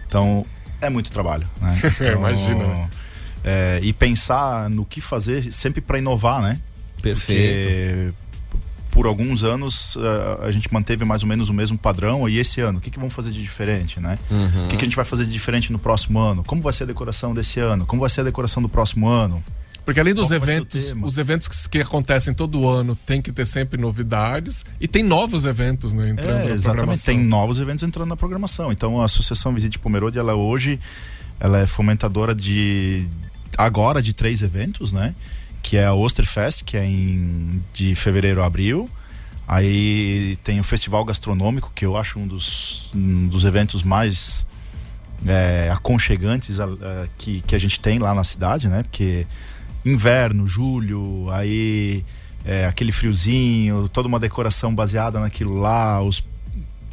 [0.07, 0.45] Então,
[0.81, 1.77] é muito trabalho, né?
[1.99, 2.89] Então, Imagina?
[3.43, 6.59] É, e pensar no que fazer sempre para inovar, né?
[7.01, 8.13] Perfeito.
[8.13, 8.13] Porque
[8.91, 12.59] por alguns anos eh, a gente manteve mais ou menos o mesmo padrão e esse
[12.59, 14.17] ano, o que, que vamos fazer de diferente, né?
[14.29, 14.63] Uhum.
[14.63, 16.43] O que, que a gente vai fazer de diferente no próximo ano?
[16.43, 17.85] Como vai ser a decoração desse ano?
[17.85, 19.43] Como vai ser a decoração do próximo ano?
[19.85, 23.45] Porque além dos Qual eventos, os eventos que, que acontecem todo ano tem que ter
[23.45, 26.63] sempre novidades e tem novos eventos né, entrando É, na exatamente.
[26.63, 27.13] programação.
[27.13, 28.71] Tem novos eventos entrando na programação.
[28.71, 30.79] Então a Associação Visite Pomerode, ela hoje
[31.39, 33.07] ela é fomentadora de
[33.65, 35.13] agora de três eventos, né?
[35.61, 38.89] Que é a Osterfest, que é em de fevereiro a abril.
[39.47, 44.47] Aí tem o Festival Gastronômico, que eu acho um dos, um dos eventos mais
[45.25, 48.83] é, aconchegantes a- a- que, que a gente tem lá na cidade, né?
[48.83, 49.25] Porque
[49.83, 52.05] inverno, julho, aí
[52.45, 56.23] é, aquele friozinho, toda uma decoração baseada naquilo lá, os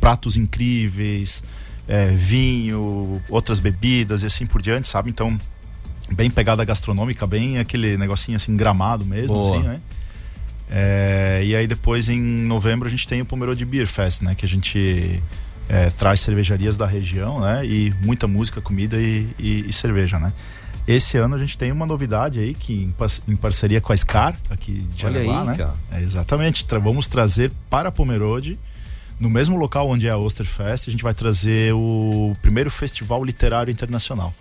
[0.01, 1.45] pratos incríveis,
[1.87, 5.11] é, vinho, outras bebidas e assim por diante, sabe?
[5.11, 5.39] Então,
[6.13, 9.81] bem pegada gastronômica, bem aquele negocinho assim, gramado mesmo, assim, né?
[10.69, 14.35] É, e aí depois em novembro a gente tem o Pomerode Beer Fest, né?
[14.35, 15.23] Que a gente
[15.69, 17.65] é, traz cervejarias da região, né?
[17.65, 20.33] E muita música, comida e, e- e cerveja, né?
[20.87, 23.97] Esse ano a gente tem uma novidade aí que em, par- em parceria com a
[23.97, 25.57] Scar aqui de Olha aí, né?
[25.57, 25.75] cara.
[25.91, 26.65] É, exatamente.
[26.65, 28.59] Tra- vamos trazer para Pomerode
[29.19, 33.71] no mesmo local onde é a Osterfest, a gente vai trazer o primeiro festival literário
[33.71, 34.33] internacional.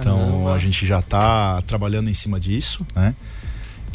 [0.00, 3.14] Então a gente já está trabalhando em cima disso, né?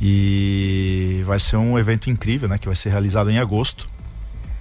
[0.02, 2.58] E vai ser um evento incrível, né?
[2.58, 3.90] Que vai ser realizado em agosto.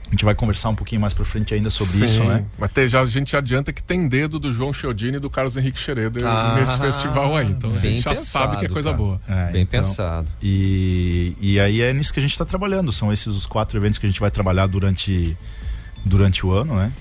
[0.07, 2.45] A gente vai conversar um pouquinho mais pra frente ainda sobre Sim, isso, né?
[2.57, 5.57] Mas tem- já, a gente adianta que tem dedo do João Chiodini e do Carlos
[5.57, 7.51] Henrique Schroeder Ah, nesse festival aí.
[7.51, 8.97] Então a gente já sabe que é pensado, coisa cara.
[9.03, 9.21] boa.
[9.27, 10.31] É, Bem então- pensado.
[10.41, 12.93] E, e aí é nisso que a gente está trabalhando.
[12.93, 15.37] São esses os quatro eventos que a gente vai trabalhar durante,
[16.05, 16.93] durante o ano, né?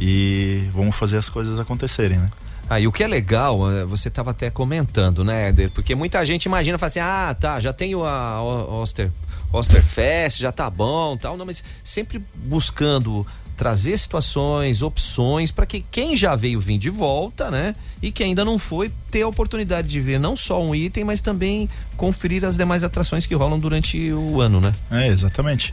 [0.00, 2.30] E vamos fazer as coisas acontecerem, né?
[2.68, 5.70] Ah, e o que é legal, eh, você estava até comentando, né, Éder?
[5.70, 9.10] Porque muita gente imagina, fala assim, ah, tá, já tenho a Oster,
[9.52, 11.36] Osterfest, já tá bom tal.
[11.36, 17.50] Não, mas sempre buscando trazer situações, opções, para que quem já veio vir de volta,
[17.50, 17.74] né?
[18.02, 21.20] E que ainda não foi, ter a oportunidade de ver não só um item, mas
[21.20, 24.72] também conferir as demais atrações que rolam durante o ano, né?
[24.90, 25.72] É, exatamente.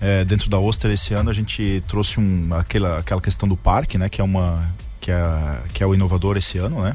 [0.00, 3.98] É, dentro da Oster esse ano a gente trouxe um, aquela, aquela questão do parque,
[3.98, 4.08] né?
[4.08, 4.66] Que é uma
[5.08, 6.94] que é, que é o inovador esse ano, né?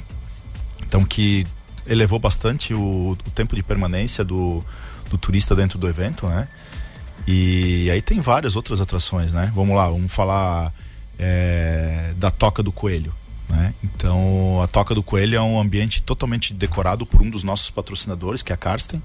[0.86, 1.48] Então que
[1.88, 4.64] elevou bastante o, o tempo de permanência do,
[5.10, 6.48] do turista dentro do evento, né?
[7.28, 9.52] E aí tem várias outras atrações, né?
[9.56, 10.72] Vamos lá, vamos falar
[11.18, 13.12] é, da Toca do Coelho.
[13.50, 13.74] Né?
[13.84, 18.44] Então, a Toca do Coelho é um ambiente totalmente decorado por um dos nossos patrocinadores,
[18.44, 19.02] que é a Karsten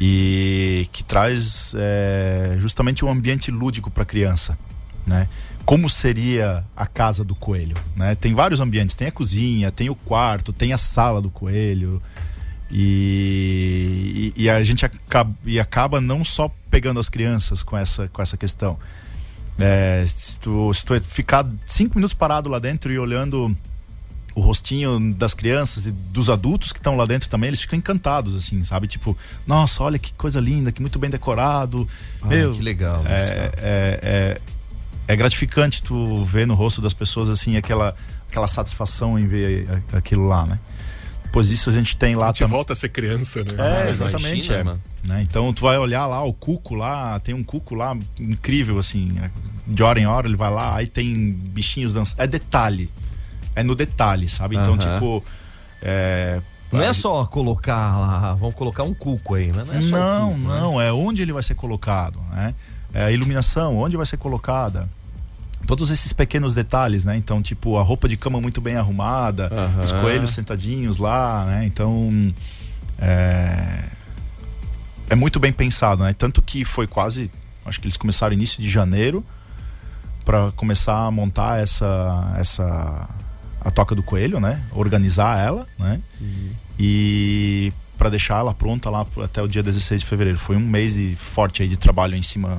[0.00, 4.56] e que traz é, justamente um ambiente lúdico para a criança,
[5.06, 5.28] né?
[5.66, 8.14] Como seria a casa do coelho, né?
[8.14, 12.00] Tem vários ambientes, tem a cozinha, tem o quarto, tem a sala do coelho
[12.70, 18.08] e, e, e a gente acaba, e acaba não só pegando as crianças com essa,
[18.08, 18.78] com essa questão.
[19.58, 23.56] É, se, tu, se tu ficar cinco minutos parado lá dentro e olhando
[24.34, 28.34] o rostinho das crianças e dos adultos que estão lá dentro também, eles ficam encantados,
[28.34, 28.86] assim, sabe?
[28.86, 31.88] Tipo, nossa, olha que coisa linda, que muito bem decorado.
[32.20, 33.52] Ah, Meu, que legal É, cara.
[33.56, 34.40] é, é,
[35.08, 37.94] é gratificante tu ver no rosto das pessoas, assim, aquela,
[38.28, 40.58] aquela satisfação em ver aquilo lá, né?
[41.24, 42.52] Depois disso a gente tem lá A gente também.
[42.52, 43.86] volta a ser criança, né?
[43.86, 44.50] É, exatamente.
[44.50, 45.08] imagina, é.
[45.08, 45.22] Né?
[45.22, 49.16] Então tu vai olhar lá o cuco lá, tem um cuco lá incrível, assim.
[49.66, 52.22] De hora em hora ele vai lá, aí tem bichinhos dançando.
[52.22, 52.90] É detalhe.
[53.54, 54.56] É no detalhe, sabe?
[54.56, 55.22] Então, tipo.
[55.82, 56.40] É,
[56.72, 59.64] Não é só colocar lá, vamos colocar um cuco aí, né?
[59.66, 60.60] Não é só não, um cuco, né?
[60.60, 62.54] não, é onde ele vai ser colocado, né?
[62.98, 64.88] É iluminação, onde vai ser colocada.
[65.66, 67.14] Todos esses pequenos detalhes, né?
[67.14, 69.82] Então, tipo, a roupa de cama muito bem arrumada, Aham.
[69.82, 71.66] os coelhos sentadinhos lá, né?
[71.66, 72.32] Então,
[72.98, 73.84] é...
[75.10, 76.14] é muito bem pensado, né?
[76.14, 77.30] Tanto que foi quase,
[77.66, 79.22] acho que eles começaram início de janeiro
[80.24, 83.08] para começar a montar essa essa
[83.60, 84.62] a toca do coelho, né?
[84.72, 86.00] Organizar ela, né?
[86.78, 90.38] E para deixar ela pronta lá até o dia 16 de fevereiro.
[90.38, 92.58] Foi um mês e forte aí de trabalho em cima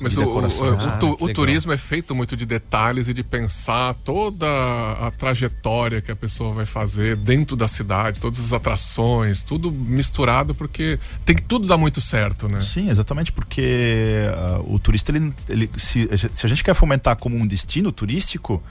[0.00, 1.34] Mas de o, o, o Ah, o legal.
[1.34, 6.52] turismo é feito muito de detalhes e de pensar toda a trajetória que a pessoa
[6.52, 11.76] vai fazer dentro da cidade, todas as atrações, tudo misturado, porque tem que tudo dar
[11.76, 12.60] muito certo, né?
[12.60, 17.36] Sim, exatamente, porque ah, o turista, ele, ele se, se a gente quer fomentar como
[17.36, 18.62] um destino turístico,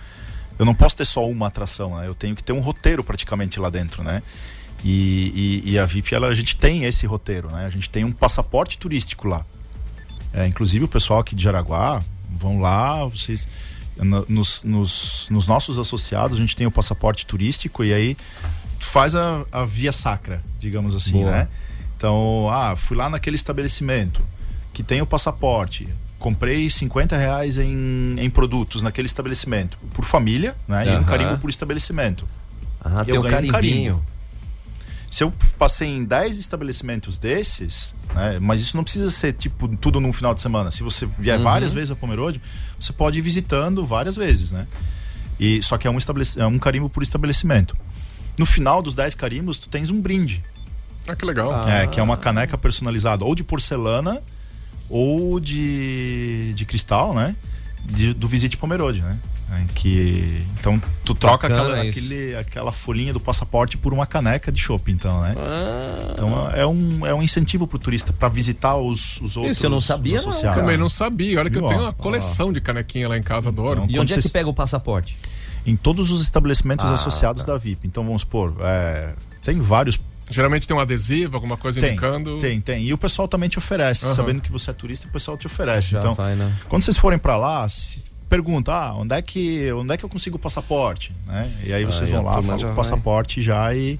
[0.57, 2.07] eu não posso ter só uma atração, né?
[2.07, 4.23] Eu tenho que ter um roteiro praticamente lá dentro, né?
[4.83, 7.65] E, e, e a VIP, ela, a gente tem esse roteiro, né?
[7.65, 9.45] A gente tem um passaporte turístico lá.
[10.33, 13.47] É, inclusive o pessoal aqui de Jaraguá, vão lá, vocês...
[13.97, 18.17] no- Nos, nos, nos nossos associados, a gente tem o passaporte turístico e aí
[18.79, 21.31] faz a, a via sacra, digamos assim, Boa.
[21.31, 21.47] né?
[21.97, 24.21] Então, ah, fui lá naquele estabelecimento
[24.71, 30.85] que tem o passaporte, comprei 50 reais em, em produtos naquele estabelecimento, por família, né?
[30.85, 32.27] E um carimbo por estabelecimento.
[32.79, 34.05] Ah, tem Eu um ganhei um carimbinho.
[35.09, 39.99] Se eu passei em 10 estabelecimentos desses, né, mas isso não precisa ser tipo tudo
[40.01, 40.69] num final de semana.
[40.69, 41.43] Se você vier Uhum.
[41.43, 42.41] várias vezes a Pomerode,
[42.79, 44.67] você pode ir visitando várias vezes, né?
[45.39, 47.75] E só que é um, estabelec- é um carimbo por estabelecimento.
[48.37, 50.43] No final dos 10 carimbos, tu tens um brinde.
[51.07, 51.67] Ah, que legal.
[51.69, 54.21] É, que é uma caneca personalizada, ou de porcelana,
[54.89, 57.35] ou de, de cristal, né?
[57.85, 59.17] De- do Visite Pomerode, né?
[59.49, 61.99] É, que, então, tu troca Bacana aquela, isso.
[61.99, 65.33] aquele, aquela folhinha do passaporte por uma caneca de chopp, então, né?
[65.37, 66.09] Ah.
[66.11, 69.79] Então, é um, é um incentivo pro turista para visitar os, os outros eu não
[69.79, 70.59] sabia não, associados.
[70.61, 71.39] Também não sabia.
[71.39, 73.83] Olha que eu tenho uma coleção de canequinha lá em casa, adoro.
[73.83, 75.15] Então, E quando onde é que pega o passaporte?
[75.65, 77.53] Em todos os estabelecimentos Ah, associados tá.
[77.53, 77.87] da VIP.
[77.87, 79.97] Então, vamos supor, é, tem vários
[80.29, 82.37] Geralmente tem um adesivo, alguma coisa Tem, indicando.
[82.39, 82.83] tem, tem.
[82.83, 84.05] E o pessoal também te oferece.
[84.05, 84.13] Aham.
[84.13, 85.91] Sabendo que você é turista, o pessoal te oferece.
[85.91, 86.51] Já então, vai, né?
[86.67, 90.09] quando vocês forem pra lá, se- pergunta, ah, onde é que, onde é que eu
[90.09, 91.13] consigo o passaporte?
[91.25, 91.51] Né?
[91.63, 93.99] E aí vocês vão lá, falam o passaporte já e,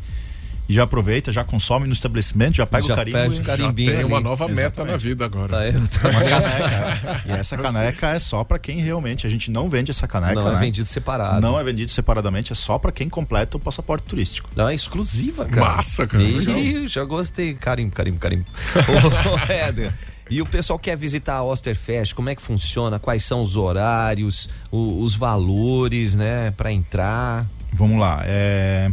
[0.70, 3.18] e já aproveita, já consome no estabelecimento, já pega Já o carimbo.
[3.34, 4.92] e- Já tem uma nova meta Exatamente.
[4.92, 5.48] na vida agora.
[5.48, 7.22] Tá, É uma caneca.
[7.26, 9.26] e essa caneca é só pra quem realmente.
[9.26, 10.36] A gente não vende essa caneca.
[10.36, 10.60] Não é né?
[10.60, 11.40] vendido separado.
[11.42, 14.50] Não é vendido separadamente, é só pra quem completa o passaporte turístico.
[14.56, 15.76] Não, é exclusiva, cara.
[15.78, 16.22] Massa, cara.
[16.22, 17.54] Ih, já gostei.
[17.54, 18.46] Carimbo, carimbo, carimbo.
[19.50, 19.94] Ô, Éder,
[20.30, 23.00] e o pessoal quer visitar a Osterfest, como é que funciona?
[23.00, 27.46] Quais são os horários, o- os valores, né, pra entrar?
[27.74, 28.22] Vamos lá.
[28.26, 28.92] é,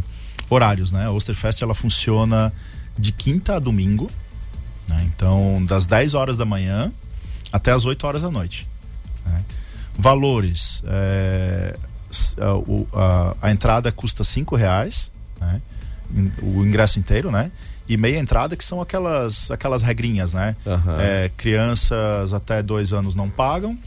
[0.50, 1.06] Horários, né?
[1.06, 2.52] A Osterfest ela funciona
[2.98, 4.10] de quinta a domingo.
[4.86, 5.02] né?
[5.14, 6.92] Então, das 10 horas da manhã
[7.50, 8.68] até as 8 horas da noite.
[9.24, 9.42] né?
[9.98, 10.82] Valores.
[10.86, 11.76] é,
[12.38, 15.10] a, a- a entrada custa 5 reais.
[15.40, 15.60] né?
[16.42, 17.50] O ingresso inteiro, né?
[17.88, 20.56] E meia entrada, que são aquelas, aquelas regrinhas, né?
[20.66, 20.96] Aham.
[21.00, 23.78] É, crianças até 2 anos não pagam.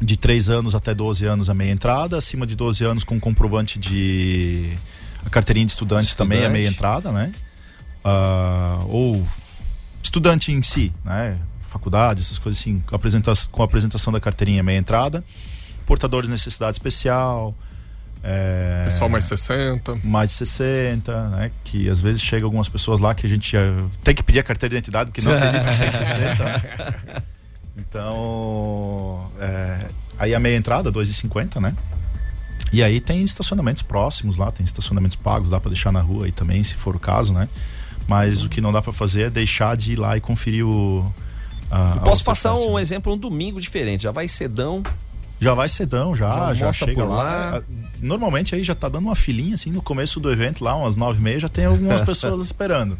[0.00, 2.18] De 3 anos até 12 anos a meia entrada.
[2.18, 4.72] Acima de 12 anos com comprovante de.
[5.24, 6.52] A carteirinha de estudante, também é Estudante.
[6.60, 7.32] meia entrada, né?
[8.04, 9.26] Ah, ou
[10.00, 11.36] estudante em si, né?
[11.62, 15.24] Faculdade, essas coisas assim, com a apresentação, com a apresentação da carteirinha é meia entrada.
[15.84, 17.52] Portadores de necessidade especial.
[18.28, 19.98] É, Pessoal mais 60.
[20.02, 21.50] mais de 60, né?
[21.62, 23.56] Que às vezes chega algumas pessoas lá que a gente
[24.02, 26.44] tem que pedir a carteira de identidade porque não acredita que tem 60.
[26.44, 27.22] né?
[27.78, 29.86] Então, é,
[30.18, 31.74] aí a meia entrada, 2,50, né?
[32.72, 36.32] E aí tem estacionamentos próximos lá, tem estacionamentos pagos, dá pra deixar na rua aí
[36.32, 37.48] também, se for o caso, né?
[38.08, 41.12] Mas o que não dá pra fazer é deixar de ir lá e conferir o.
[41.70, 44.02] a- a Posso passar um exemplo, um domingo diferente.
[44.04, 44.82] Já vai cedão.
[45.38, 47.22] Já vai cedão, já, Já já, chega por lá.
[47.22, 47.56] lá.
[47.58, 47.62] Ah,
[48.00, 51.18] Normalmente aí já tá dando uma filinha, assim, no começo do evento, lá, umas nove
[51.18, 52.98] e meia, já tem algumas pessoas esperando.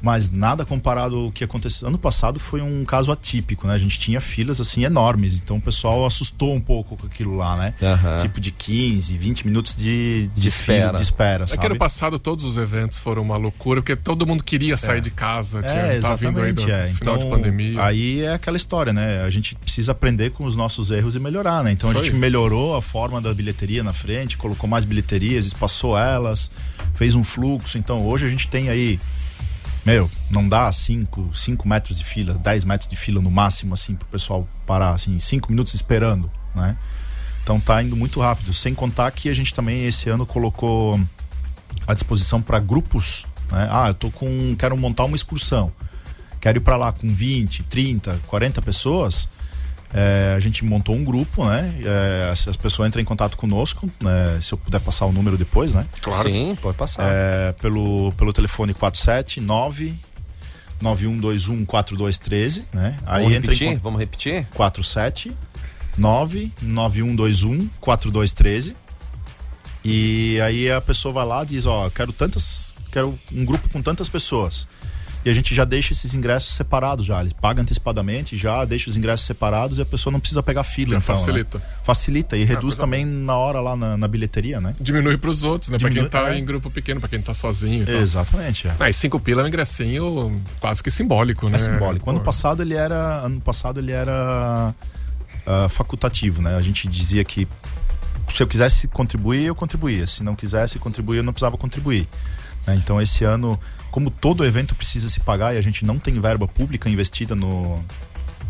[0.00, 1.88] Mas nada comparado ao que aconteceu.
[1.88, 3.74] Ano passado foi um caso atípico, né?
[3.74, 5.40] A gente tinha filas, assim, enormes.
[5.42, 7.74] Então o pessoal assustou um pouco com aquilo lá, né?
[7.82, 8.16] Aham.
[8.18, 10.96] Tipo de 15, 20 minutos de, de, De fila, espera.
[10.96, 11.60] de espera, É sabe?
[11.60, 15.10] que ano passado todos os eventos foram uma loucura, porque todo mundo queria sair de
[15.10, 15.60] casa.
[15.62, 16.90] Tinha, É, tava vindo aí do exatamente.
[16.90, 16.94] É.
[16.94, 17.84] final Então, de pandemia.
[17.84, 19.22] aí é aquela história, né?
[19.24, 21.72] A gente precisa aprender com os nossos erros e melhorar, né?
[21.72, 22.20] Então Isso a gente aí.
[22.20, 26.50] melhorou a forma da bilheteria na frente, colocou mais bilheterias, espaçou elas,
[26.94, 27.76] fez um fluxo.
[27.78, 28.98] Então hoje a gente tem aí,
[29.84, 33.94] meu, não dá 5 cinco metros de fila, 10 metros de fila no máximo, assim,
[33.94, 36.76] pro pessoal parar, assim, 5 minutos esperando, né?
[37.42, 38.52] Então tá indo muito rápido.
[38.52, 41.00] Sem contar que a gente também esse ano colocou
[41.86, 43.68] à disposição para grupos, né?
[43.70, 45.72] Ah, eu tô com quero montar uma excursão.
[46.40, 49.28] Quero ir para lá com 20, 30, 40 pessoas.
[49.94, 51.74] É, a gente montou um grupo, né?
[51.82, 54.38] É, as, as pessoas entram em contato conosco, né?
[54.40, 55.86] se eu puder passar o número depois, né?
[56.02, 56.30] Claro.
[56.30, 57.04] Sim, pode passar.
[57.10, 59.98] É, pelo, pelo telefone 479
[60.80, 62.96] 9121 4213, né?
[63.06, 63.76] Aí Vamos entra em repetir?
[63.76, 64.46] con- Vamos repetir?
[64.54, 65.36] 47
[65.96, 68.76] 99121 4213
[69.84, 73.80] e aí a pessoa vai lá e diz, ó, quero tantas, quero um grupo com
[73.80, 74.66] tantas pessoas.
[75.28, 78.96] E a gente já deixa esses ingressos separados já, ele paga antecipadamente, já deixa os
[78.96, 81.20] ingressos separados e a pessoa não precisa pegar fila, então, né?
[81.20, 81.62] facilita.
[81.82, 84.74] Facilita e reduz coisa também na hora lá na, na bilheteria, né?
[84.80, 85.76] Diminui pros outros, né?
[85.76, 86.38] Pra Diminui- quem tá é.
[86.38, 87.86] em grupo pequeno, pra quem tá sozinho.
[87.86, 88.74] Exatamente, é.
[88.80, 91.56] Ah, e cinco pila é um ingressinho quase que simbólico, né?
[91.56, 92.08] É simbólico.
[92.08, 94.74] Ano Pô, passado ele era, ano passado ele era
[95.46, 96.56] ah, facultativo, né?
[96.56, 97.46] A gente dizia que
[98.30, 100.06] se eu quisesse contribuir, eu contribuía.
[100.06, 102.08] Se não quisesse contribuir, eu não precisava contribuir.
[102.66, 102.74] né?
[102.76, 103.58] Então esse ano,
[103.90, 107.82] como todo evento precisa se pagar e a gente não tem verba pública investida no,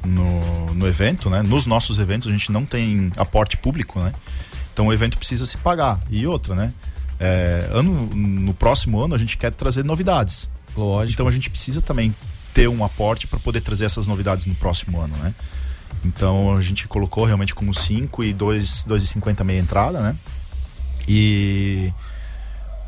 [0.05, 1.43] no, no evento, né?
[1.43, 4.13] Nos nossos eventos a gente não tem aporte público, né?
[4.73, 6.01] Então o evento precisa se pagar.
[6.11, 6.73] E outra, né?
[7.21, 10.49] É, ano, no próximo ano a gente quer trazer novidades.
[10.77, 11.15] Lógico.
[11.15, 12.15] Então a gente precisa também
[12.55, 15.35] ter um aporte para poder trazer essas novidades no próximo ano, né?
[16.05, 20.17] Então a gente colocou realmente como 5 e 2,50 meia entrada, né?
[21.07, 21.93] E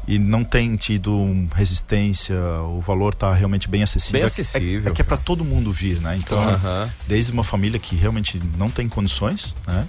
[0.08, 1.24] e não tem tido
[1.54, 4.12] resistência, o valor tá realmente bem acessível.
[4.14, 6.16] Bem É- acessível, É, é que é para todo mundo vir, né?
[6.16, 6.40] Então,
[7.06, 9.86] desde uma família que realmente não tem condições, né?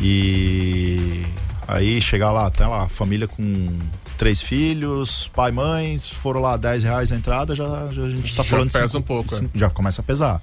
[0.00, 1.22] E
[1.66, 3.76] aí chegar lá, tem lá, família com
[4.18, 8.42] três filhos, pai, mãe, foram lá 10 reais a entrada, já, já a gente tá
[8.42, 9.38] Já falando de pesa cinco- um pouco, é.
[9.38, 10.40] cinco- já começa a pesar.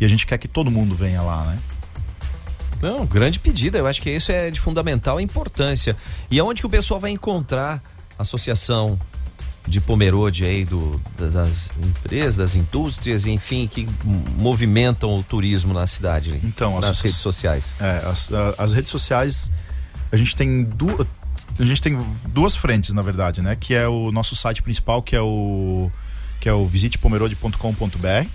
[0.00, 1.58] E a gente quer que todo mundo venha lá, né?
[2.82, 3.78] Não, grande pedida.
[3.78, 5.96] Eu acho que isso é de fundamental importância.
[6.30, 7.82] E aonde que o pessoal vai encontrar
[8.18, 8.98] a associação
[9.66, 13.86] de Pomerode aí do, da- das empresas, das indústrias, enfim, que
[14.38, 17.74] movimentam o turismo na cidade, Então, nas associa- redes sociais.
[17.80, 19.50] É, as, as redes sociais,
[20.12, 21.06] a gente tem duas.
[21.58, 23.56] A gente tem duas frentes, na verdade, né?
[23.56, 25.90] Que é o nosso site principal, que é o
[26.40, 28.28] que é o visitepomerode.com.br,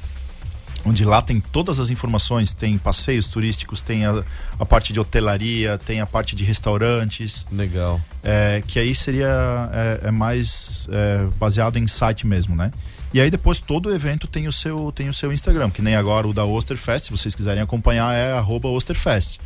[0.86, 4.24] onde lá tem todas as informações, tem passeios turísticos, tem a,
[4.60, 8.02] a parte de hotelaria, tem a parte de restaurantes, Legal.
[8.24, 12.72] é, que aí seria é, é mais é, baseado em site mesmo, né?
[13.14, 15.96] E aí depois todo o evento tem o seu tem o seu Instagram, que nem
[15.96, 19.40] agora o da Osterfest, se vocês quiserem acompanhar é Osterfest.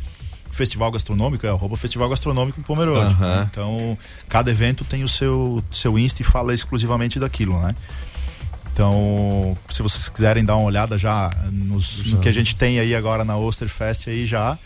[0.52, 3.14] Festival Gastronômico é arroba Festival Gastronômico Pomerode.
[3.14, 3.48] Né?
[3.50, 7.74] Então cada evento tem o seu seu Insta e fala exclusivamente daquilo, né?
[8.76, 12.94] Então, se vocês quiserem dar uma olhada já, nos- no que a gente tem aí
[12.94, 14.58] agora na Osterfest aí já,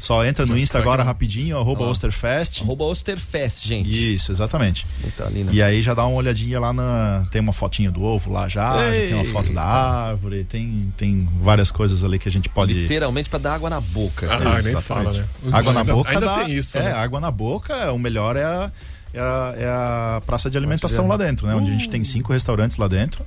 [0.00, 1.04] só entra no Insta agora Instagram.
[1.04, 1.90] rapidinho, arroba Ó.
[1.90, 2.62] Osterfest.
[2.62, 4.14] Arroba Osterfest, gente.
[4.14, 4.86] Isso, exatamente.
[5.18, 5.52] Tá ali, né?
[5.52, 7.26] E aí já dá uma olhadinha lá na.
[7.30, 11.28] Tem uma fotinha do ovo lá já, já tem uma foto da árvore, tem, tem
[11.42, 12.72] várias coisas ali que a gente pode.
[12.72, 14.28] Literalmente pra dar água na boca.
[14.32, 15.26] Ah, nem fala, né?
[15.52, 16.92] Água na boca ainda dá- tem isso, É, né?
[16.92, 18.72] água na boca, o melhor é a,
[19.12, 21.54] é a, é a praça de alimentação lá dentro, né?
[21.54, 23.26] Onde a gente tem cinco restaurantes lá dentro,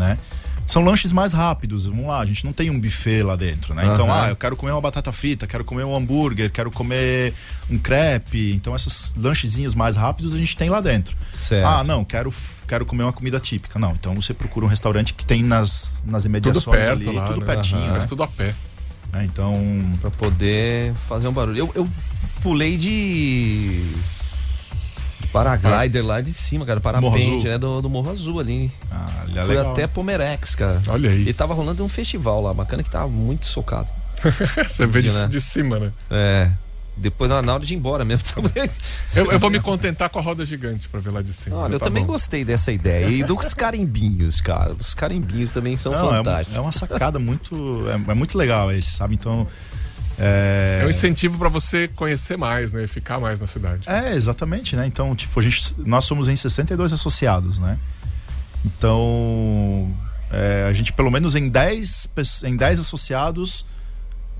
[0.00, 0.18] né?
[0.66, 3.90] São lanches mais rápidos, vamos lá, a gente não tem um buffet lá dentro, né?
[3.92, 7.34] Então, ah, eu quero comer uma batata frita, quero comer um hambúrguer, quero comer
[7.68, 8.52] um crepe.
[8.52, 11.16] Então, esses lanchezinhos mais rápidos a gente tem lá dentro.
[11.32, 11.66] Certo.
[11.66, 12.32] Ah, não, quero,
[12.68, 13.80] quero comer uma comida típica.
[13.80, 17.26] Não, então você procura um restaurante que tem nas, nas Tudo imediações perto ali, lá,
[17.26, 17.46] tudo né?
[17.46, 17.90] pertinho.
[17.90, 18.08] Mas né?
[18.08, 18.54] tudo a pé.
[19.12, 19.54] É, Então,
[20.00, 21.58] Pra poder fazer um barulho.
[21.58, 21.88] Eu, eu
[22.42, 23.82] pulei de.
[25.30, 26.80] De Paraglider lá de cima, cara.
[26.80, 27.56] Parapente, né?
[27.58, 28.70] Do, do Morro Azul ali.
[28.90, 29.72] ah, ali é Fui legal.
[29.72, 30.82] até Pomerex, cara.
[30.88, 31.28] Olha aí.
[31.28, 33.88] E tava rolando um festival lá, bacana que tava muito socado.
[34.68, 35.26] Você vê de, né?
[35.28, 35.92] de cima, né?
[36.10, 36.50] É.
[36.96, 38.24] Depois na hora de ir embora mesmo.
[39.14, 41.56] Eu, eu vou me contentar com a roda gigante pra ver lá de cima.
[41.56, 42.12] Olha, eu Tá também bom.
[42.12, 43.08] gostei dessa ideia.
[43.08, 44.74] E dos carimbinhos, cara.
[44.74, 46.56] Dos carimbinhos também são Não, é, fantásticos.
[46.56, 47.84] é uma sacada muito.
[47.88, 49.14] É, é muito legal esse, sabe?
[49.14, 49.46] Então.
[50.20, 52.86] É, É um incentivo pra você conhecer mais, né?
[52.86, 53.88] Ficar mais na cidade.
[53.88, 54.86] É, exatamente, né?
[54.86, 57.78] Então, tipo, a gente, nós somos em 62 associados, né?
[58.64, 59.92] Então,
[60.30, 63.64] é, a gente, pelo menos em 10, pes- em 10 associados,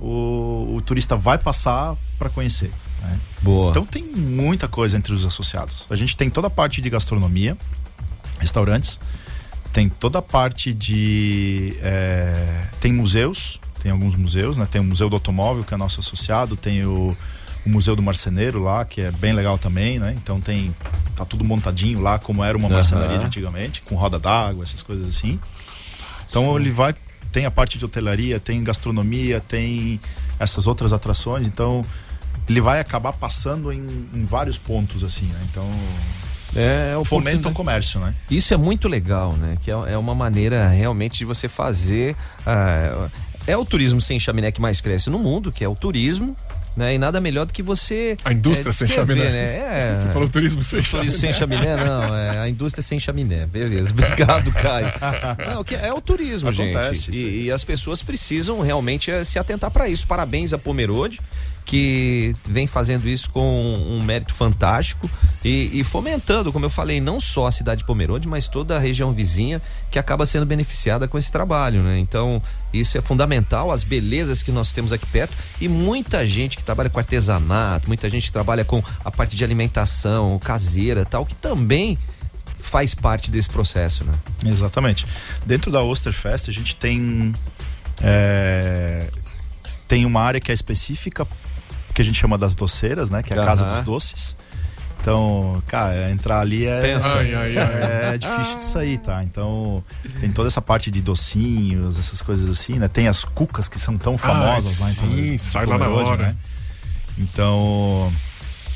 [0.01, 2.71] o, o turista vai passar para conhecer.
[3.03, 3.19] né?
[3.43, 3.71] Boa.
[3.71, 5.87] Então, tem muita coisa entre os associados.
[5.91, 7.57] A gente tem toda a parte de gastronomia,
[8.39, 8.99] restaurantes,
[9.73, 11.77] tem toda a parte de.
[11.83, 14.67] é, tem museus, tem alguns museus, né?
[14.71, 17.17] Tem o Museu do Automóvel, que é nosso associado, tem o,
[17.67, 20.15] o Museu do Marceneiro lá, que é bem legal também, né?
[20.17, 20.75] Então tem.
[21.17, 22.77] Tá tudo montadinho lá, como era uma Aham.
[22.77, 25.41] marcenaria antigamente, com roda d'água, essas coisas assim.
[26.29, 26.95] Então ele vai.
[27.33, 30.01] Tem a parte de hotelaria, tem gastronomia, tem
[30.39, 31.83] essas outras atrações, então
[32.49, 35.41] ele vai acabar passando em, em vários pontos, assim, né?
[35.51, 35.69] Então.
[36.57, 38.13] É, o Fomenta o comércio, né?
[38.29, 39.57] Isso é muito legal, né?
[39.63, 42.17] Que é, é uma maneira realmente de você fazer.
[42.45, 43.09] ah,
[43.47, 46.37] é o turismo sem chaminé que mais cresce no mundo, que é o turismo.
[46.77, 46.95] Né?
[46.95, 48.17] E nada melhor do que você.
[48.25, 49.31] A indústria é, sem chaminé.
[49.31, 49.57] Né?
[49.71, 51.63] É, Você falou turismo sem turismo sem chaminé.
[51.65, 52.17] chaminé, não.
[52.17, 53.45] É a indústria sem chaminé.
[53.47, 53.91] Beleza.
[53.93, 54.93] Obrigado, Caio.
[55.53, 57.25] Não, que é o turismo, Acontece gente.
[57.25, 60.07] E, e as pessoas precisam realmente eh, se atentar para isso.
[60.07, 61.21] Parabéns a Pomerode,
[61.65, 65.09] que vem fazendo isso com um mérito fantástico
[65.45, 68.79] e, e fomentando, como eu falei, não só a cidade de Pomerode, mas toda a
[68.79, 71.99] região vizinha que acaba sendo beneficiada com esse trabalho, né?
[71.99, 72.43] Então,
[72.73, 76.91] isso é fundamental, as belezas que nós temos aqui perto e muita gente que trabalha
[76.91, 81.97] com artesanato, muita gente que trabalha com a parte de alimentação caseira, tal, que também
[82.59, 84.13] faz parte desse processo, né?
[84.45, 85.07] Exatamente.
[85.47, 87.33] Dentro da Osterfest a gente tem
[88.03, 89.09] é,
[89.89, 91.27] tem uma área que é específica
[91.95, 93.23] que a gente chama das doceiras, né?
[93.23, 93.75] Que é a casa Aham.
[93.75, 94.37] dos doces.
[95.01, 97.17] Então, cara, entrar ali é, Pensa.
[97.17, 98.15] Ai, ai, ai.
[98.15, 99.25] é difícil de sair, tá?
[99.25, 99.83] Então,
[100.21, 102.87] tem toda essa parte de docinhos, essas coisas assim, né?
[102.87, 106.11] Tem as cucas que são tão famosas lá em sim, Pomerode, sai lá na Pomerode,
[106.11, 106.23] hora.
[106.27, 106.37] né?
[107.17, 108.13] Então,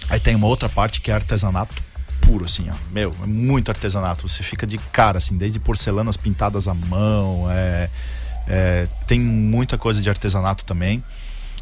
[0.08, 1.74] aí tem uma outra parte que é artesanato
[2.22, 2.74] puro, assim, ó.
[2.90, 4.26] Meu, é muito artesanato.
[4.26, 7.90] Você fica de cara, assim, desde porcelanas pintadas à mão, é,
[8.48, 11.04] é, tem muita coisa de artesanato também.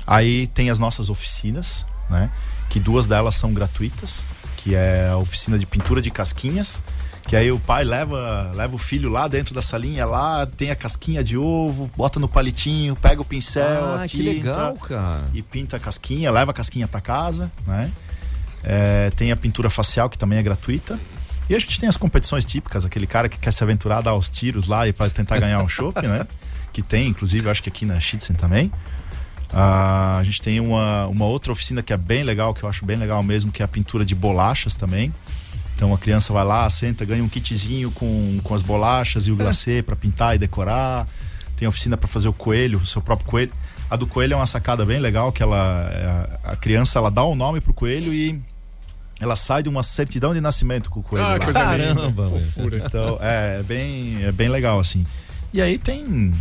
[0.07, 2.31] Aí tem as nossas oficinas, né?
[2.69, 4.25] Que duas delas são gratuitas,
[4.57, 6.81] que é a oficina de pintura de casquinhas.
[7.25, 10.77] Que aí o pai leva, leva o filho lá dentro da salinha, lá tem a
[10.77, 15.25] casquinha de ovo, bota no palitinho, pega o pincel, Ah, a que tinta legal, cara.
[15.33, 17.89] e pinta a casquinha, leva a casquinha para casa, né?
[18.65, 20.99] É, tem a pintura facial que também é gratuita.
[21.49, 24.29] E a gente tem as competições típicas, aquele cara que quer se aventurar, dar aos
[24.31, 26.27] tiros lá e para tentar ganhar um chopp, né?
[26.73, 28.71] Que tem, inclusive, acho que aqui na Schitzen também.
[29.53, 32.85] Ah, a gente tem uma, uma outra oficina que é bem legal, que eu acho
[32.85, 35.13] bem legal mesmo, que é a pintura de bolachas também.
[35.75, 39.37] Então a criança vai lá, senta, ganha um kitzinho com, com as bolachas e o
[39.37, 41.07] glacê para pintar e decorar.
[41.57, 43.53] Tem oficina para fazer o coelho, o seu próprio coelho.
[43.91, 47.23] A do coelho é uma sacada bem legal, que ela a, a criança ela dá
[47.25, 48.41] o nome pro coelho e
[49.23, 51.27] ela sai de uma certidão de nascimento com o coelho.
[51.27, 51.39] Ah, lá.
[51.39, 52.29] coisa Caramba.
[52.29, 52.83] Fofura.
[52.85, 55.05] Então, é, é bem, é bem legal, assim.
[55.53, 56.33] E aí tem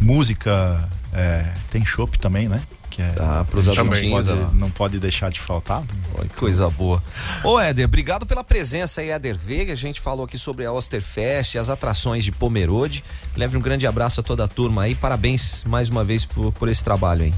[0.00, 2.60] música, é, tem chopp também, né?
[2.88, 5.82] Que é, Tá, pros a gente não adultinhos, pode, não pode deixar de faltar.
[6.16, 7.02] Que coisa boa.
[7.44, 9.72] Ô, Éder, obrigado pela presença aí, Éder Veiga.
[9.72, 13.04] A gente falou aqui sobre a Osterfest, as atrações de Pomerode.
[13.36, 14.94] Leve um grande abraço a toda a turma aí.
[14.94, 17.34] Parabéns mais uma vez por, por esse trabalho aí.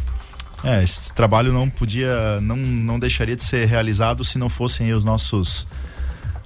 [0.64, 5.04] É, esse trabalho não podia, não, não deixaria de ser realizado se não fossem os
[5.04, 5.66] nossos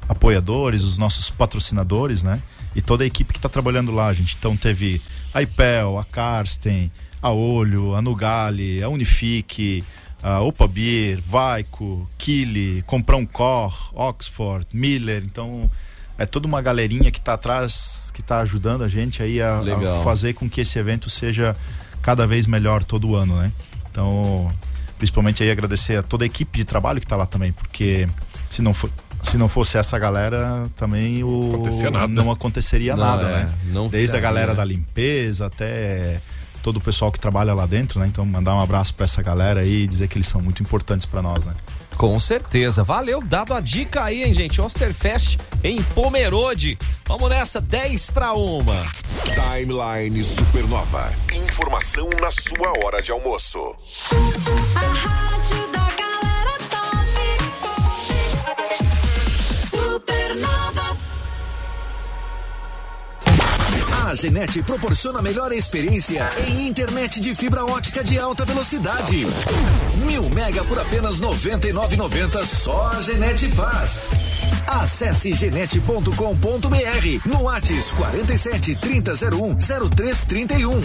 [0.08, 2.40] apoiadores, os nossos patrocinadores, né?
[2.74, 4.34] E toda a equipe que está trabalhando lá, gente.
[4.38, 5.02] Então teve
[5.34, 6.90] a IPEL, a Karsten,
[7.26, 9.82] a Olho, a Nugali, a Unifique,
[10.22, 15.24] a Opa Beer, Vaico, Kili, Comprão Cor, Oxford, Miller.
[15.24, 15.68] Então
[16.16, 20.04] é toda uma galerinha que está atrás, que está ajudando a gente aí a, a
[20.04, 21.56] fazer com que esse evento seja
[22.00, 23.50] cada vez melhor todo ano, né?
[23.90, 24.46] Então,
[24.96, 28.06] principalmente aí agradecer a toda a equipe de trabalho que está lá também, porque
[28.48, 28.90] se não for
[29.22, 33.54] se não fosse essa galera, também o Acontecia não aconteceria Não, nada, é, né?
[33.72, 34.56] não Desde a galera né?
[34.56, 36.20] da limpeza até
[36.66, 38.08] todo o pessoal que trabalha lá dentro, né?
[38.08, 41.06] Então, mandar um abraço para essa galera aí e dizer que eles são muito importantes
[41.06, 41.54] para nós, né?
[41.96, 42.82] Com certeza.
[42.82, 44.60] Valeu, dado a dica aí, hein, gente?
[44.60, 46.76] Osterfest em Pomerode.
[47.06, 48.84] Vamos nessa, 10 para uma.
[49.24, 51.12] Timeline Supernova.
[51.36, 53.76] Informação na sua hora de almoço.
[54.74, 55.75] A rádio
[64.16, 69.26] Genete proporciona a melhor experiência em internet de fibra ótica de alta velocidade.
[70.06, 74.08] Mil mega por apenas R$ 99,90 só a Genete faz.
[74.66, 76.10] Acesse genete.com.br
[77.26, 79.54] no Whats 47 3001
[79.90, 80.82] 0331.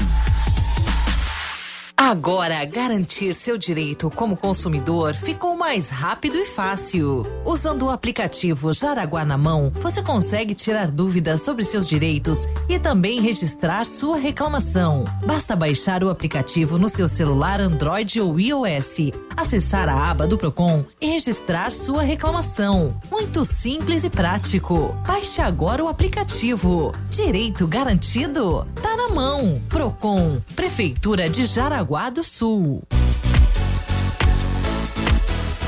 [2.04, 7.24] Agora, garantir seu direito como consumidor ficou mais rápido e fácil.
[7.46, 13.22] Usando o aplicativo Jaraguá na Mão, você consegue tirar dúvidas sobre seus direitos e também
[13.22, 15.06] registrar sua reclamação.
[15.28, 20.84] Basta baixar o aplicativo no seu celular Android ou iOS, acessar a aba do Procon
[21.00, 23.00] e registrar sua reclamação.
[23.12, 24.96] Muito simples e prático.
[25.06, 26.96] Baixe agora o aplicativo.
[27.12, 28.68] Direito garantido?
[28.82, 29.62] Tá na mão.
[29.70, 32.82] Procon, Prefeitura de Jaraguá do Sul.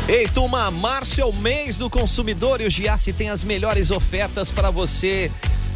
[0.07, 4.49] Ei, turma, março é o mês do consumidor e o Giasse tem as melhores ofertas
[4.49, 5.29] para você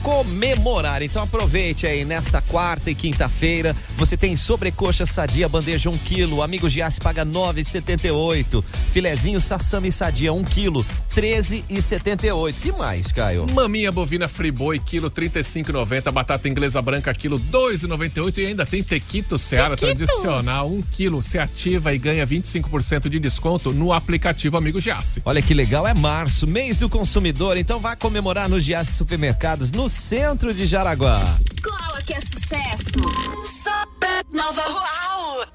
[0.03, 1.01] comemorar.
[1.01, 3.75] Então aproveite aí nesta quarta e quinta-feira.
[3.97, 8.63] Você tem sobrecoxa sadia bandeja 1 kg, amigo Giasse paga 9,78.
[8.91, 10.85] Filezinho sassami sadia 1 kg,
[11.15, 12.55] 13,78.
[12.55, 13.47] Que mais, Caio?
[13.51, 16.11] Maminha bovina friboi, quilo 35,90.
[16.11, 18.37] Batata inglesa branca, quilo 2,98.
[18.37, 21.21] E ainda tem tequito Seara tradicional, 1 quilo.
[21.21, 25.21] Se ativa e ganha 25% de desconto no aplicativo Amigo Giasse.
[25.25, 29.86] Olha que legal, é março, mês do consumidor, então vai comemorar no Giasse Supermercados no
[29.89, 31.21] centro de Jaraguá.
[31.63, 32.97] Cola que é sucesso.
[33.63, 34.63] Supernova.
[34.69, 35.45] Uau.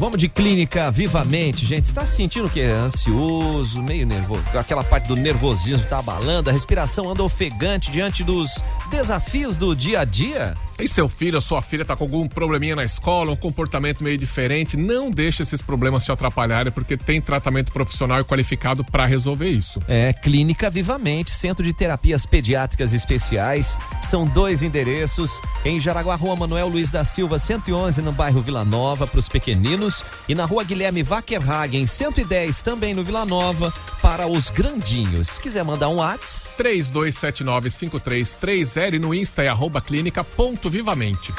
[0.00, 1.84] Vamos de clínica vivamente, gente.
[1.84, 2.62] Está se sentindo o quê?
[2.62, 4.42] Ansioso, meio nervoso.
[4.54, 10.00] Aquela parte do nervosismo tá abalando, a respiração anda ofegante diante dos desafios do dia
[10.00, 10.54] a dia?
[10.78, 14.16] E seu filho ou sua filha tá com algum probleminha na escola, um comportamento meio
[14.16, 19.50] diferente, não deixe esses problemas te atrapalharem, porque tem tratamento profissional e qualificado para resolver
[19.50, 19.80] isso.
[19.86, 23.76] É, Clínica Vivamente, Centro de Terapias Pediátricas Especiais.
[24.00, 29.06] São dois endereços, em Jaraguá, Rua Manuel Luiz da Silva, 111, no bairro Vila Nova,
[29.06, 29.89] para os pequeninos.
[30.28, 35.28] E na Rua Guilherme Wackerhagen, 110, também no Vila Nova, para os grandinhos.
[35.28, 36.62] Se quiser mandar um WhatsApp...
[36.62, 41.32] 32795330 e no Insta é arroba clínica.vivamente.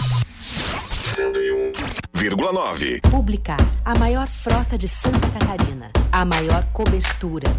[1.15, 3.01] 101,9.
[3.09, 7.49] Publicar a maior frota de Santa Catarina, a maior cobertura.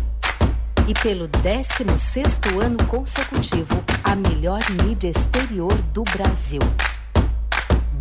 [0.89, 6.61] E pelo 16º ano consecutivo, a melhor mídia exterior do Brasil.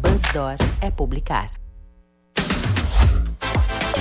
[0.01, 1.61] Buzzdoor é publicar.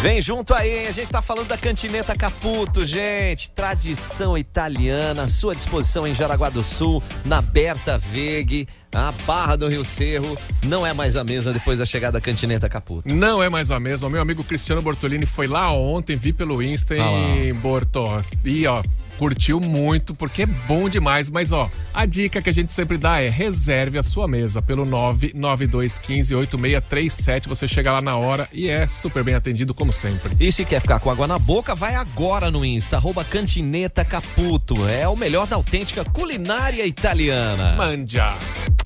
[0.00, 3.50] Vem junto aí, a gente tá falando da Cantineta Caputo, gente.
[3.50, 8.66] Tradição italiana, à sua disposição em Jaraguá do Sul, na Berta Veg.
[8.92, 12.66] A Barra do Rio Cerro não é mais a mesma depois da chegada da Cantineta
[12.66, 13.14] Caputo.
[13.14, 14.08] Não é mais a mesma.
[14.08, 18.00] Meu amigo Cristiano Bortolini foi lá ontem, vi pelo Insta Ah em Borto.
[18.42, 18.82] E ó,
[19.20, 21.28] curtiu muito, porque é bom demais.
[21.28, 24.86] Mas ó, a dica que a gente sempre dá é reserve a sua mesa pelo
[24.86, 27.46] 992158637.
[27.46, 30.34] Você chega lá na hora e é super bem atendido, como sempre.
[30.40, 34.88] E se quer ficar com água na boca, vai agora no Insta, arroba Cantineta Caputo.
[34.88, 37.76] É o melhor da autêntica culinária italiana.
[37.76, 38.32] Mandia.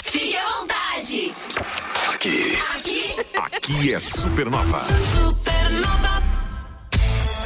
[0.02, 1.32] Fique à vontade.
[2.12, 2.58] Aqui.
[2.74, 3.14] Aqui.
[3.36, 4.80] Aqui é Supernova.
[5.14, 6.03] Supernova.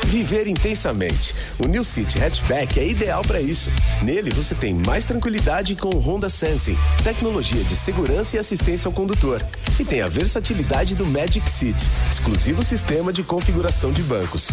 [0.08, 1.34] Viver intensamente.
[1.58, 3.70] O New City Hatchback é ideal para isso.
[4.02, 8.92] Nele você tem mais tranquilidade com o Honda Sensing, tecnologia de segurança e assistência ao
[8.92, 9.44] condutor.
[9.78, 11.76] E tem a versatilidade do Magic Seat,
[12.10, 14.50] exclusivo sistema de configuração de bancos.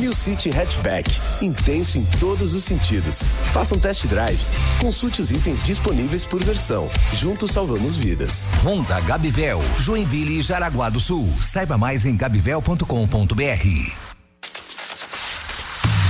[0.00, 1.10] New City Hatchback,
[1.42, 3.22] intenso em todos os sentidos.
[3.52, 4.40] Faça um test drive.
[4.80, 6.90] Consulte os itens disponíveis por versão.
[7.12, 8.48] Juntos salvamos vidas.
[8.64, 11.28] Honda Gabivel, Joinville e Jaraguá do Sul.
[11.42, 14.13] Saiba mais em gabivel.com.br.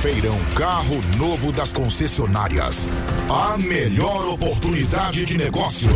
[0.00, 2.88] Feirão Carro Novo das Concessionárias.
[3.28, 5.90] A melhor oportunidade de negócio.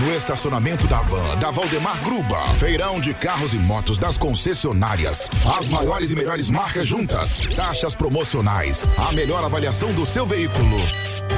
[0.00, 2.46] No estacionamento da Van, da Valdemar Gruba.
[2.54, 5.28] Feirão de carros e motos das concessionárias.
[5.58, 7.40] As maiores e melhores marcas juntas.
[7.54, 8.88] Taxas promocionais.
[8.96, 10.78] A melhor avaliação do seu veículo.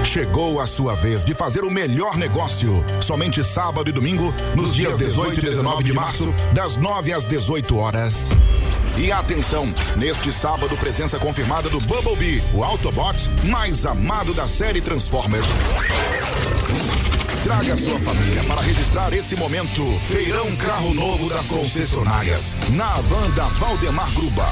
[0.04, 2.84] Chegou a sua vez de fazer o melhor negócio.
[3.00, 7.76] Somente sábado e domingo, nos dias 18 e 19 de março, das 9 às 18
[7.76, 8.30] horas.
[8.96, 15.46] E atenção, neste sábado, presença confirmada do Bumblebee, o Autobot mais amado da série Transformers.
[17.42, 19.82] Traga sua família para registrar esse momento.
[20.06, 22.54] Feirão Carro Novo das Concessionárias.
[22.70, 24.46] Na banda Valdemar Gruba.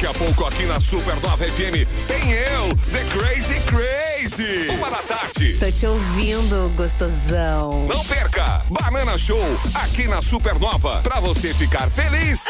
[0.00, 4.70] Daqui a pouco aqui na Supernova FM tem eu, The Crazy Crazy.
[4.70, 5.58] Uma da tarde.
[5.58, 7.86] Tô te ouvindo, gostosão.
[7.86, 8.62] Não perca!
[8.70, 9.44] Banana Show
[9.74, 12.46] aqui na Supernova pra você ficar feliz,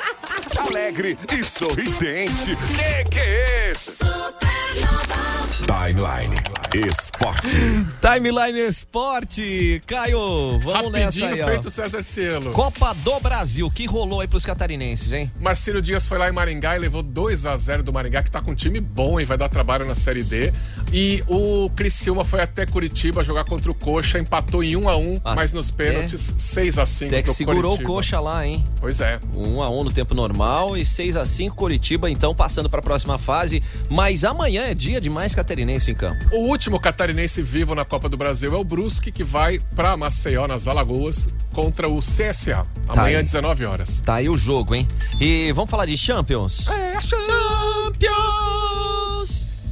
[0.56, 2.56] alegre e sorridente.
[2.56, 3.92] Que que é esse?
[5.66, 6.34] Timeline
[6.74, 7.56] Esporte.
[8.00, 9.80] Timeline Esporte.
[9.86, 11.46] Caio, vamos nessa Rapidinho aí, ó.
[11.46, 12.50] feito César Cielo.
[12.52, 15.30] Copa do Brasil, que rolou aí pros catarinenses, hein?
[15.40, 18.40] Marcelo Dias foi lá em Maringá e levou 2 a 0 do Maringá, que tá
[18.40, 20.52] com um time bom e vai dar trabalho na Série D.
[20.92, 25.20] E o Criciúma foi até Curitiba jogar contra o Coxa, empatou em 1 a 1
[25.24, 27.90] mas nos pênaltis 6 a 5 Até que pro segurou Coritiba.
[27.90, 28.64] o coxa lá, hein?
[28.80, 29.18] Pois é.
[29.34, 32.82] 1 a 1 no tempo normal e 6 a 5 Coritiba, então passando para a
[32.82, 33.62] próxima fase.
[33.90, 36.26] Mas amanhã é dia de mais catarinense em campo.
[36.32, 40.46] O último catarinense vivo na Copa do Brasil é o Brusque, que vai pra Maceió,
[40.46, 42.66] nas Alagoas, contra o CSA.
[42.86, 43.24] Tá Amanhã, aí.
[43.24, 44.00] 19 horas.
[44.00, 44.86] Tá aí o jogo, hein?
[45.18, 46.68] E vamos falar de Champions?
[46.68, 48.16] É, a Champions!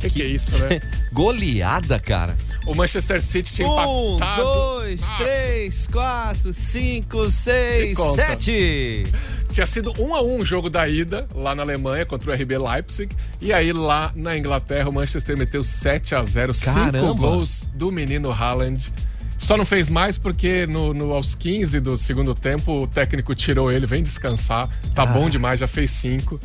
[0.00, 0.80] Que que é isso, né?
[1.12, 2.34] Goleada, cara.
[2.66, 4.42] O Manchester City tinha Um, empatado.
[4.42, 5.22] dois, Nossa.
[5.24, 9.02] três, quatro, cinco, seis, sete.
[9.52, 12.56] Tinha sido 1 a 1 o jogo da ida lá na Alemanha contra o RB
[12.58, 17.12] Leipzig e aí lá na Inglaterra o Manchester meteu 7 a 0, cinco Caramba.
[17.12, 18.90] gols do menino Haaland.
[19.38, 23.70] Só não fez mais porque no, no- aos 15 do segundo tempo o técnico tirou
[23.70, 24.68] ele, vem descansar.
[24.94, 26.40] Tá bom demais, já fez cinco.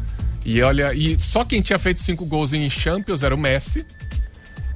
[0.45, 3.85] E olha, e só quem tinha feito cinco gols em Champions era o Messi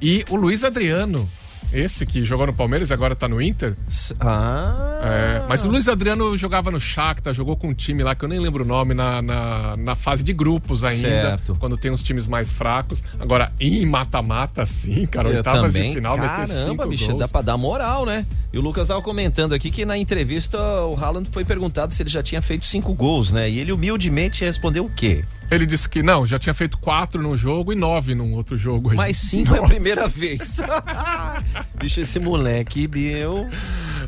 [0.04, 1.26] e o Luiz Adriano.
[1.74, 3.74] Esse que jogou no Palmeiras e agora tá no Inter.
[4.20, 5.00] Ah.
[5.02, 8.28] É, mas o Luiz Adriano jogava no Shakhtar, jogou com um time lá que eu
[8.28, 11.08] nem lembro o nome, na, na, na fase de grupos ainda.
[11.08, 11.56] Certo.
[11.58, 13.02] Quando tem os times mais fracos.
[13.18, 15.90] Agora, em mata-mata, sim, cara, Eu oitavas também.
[15.90, 17.18] de final, meter Caramba, cinco bicho, gols.
[17.18, 18.24] dá pra dar moral, né?
[18.52, 22.10] E o Lucas tava comentando aqui que na entrevista o Haaland foi perguntado se ele
[22.10, 23.50] já tinha feito cinco gols, né?
[23.50, 25.24] E ele humildemente respondeu o quê?
[25.50, 28.90] Ele disse que não, já tinha feito quatro num jogo e nove num outro jogo.
[28.90, 28.96] Aí.
[28.96, 30.60] Mas cinco é a primeira vez.
[31.78, 33.48] bicho, esse moleque, Bill.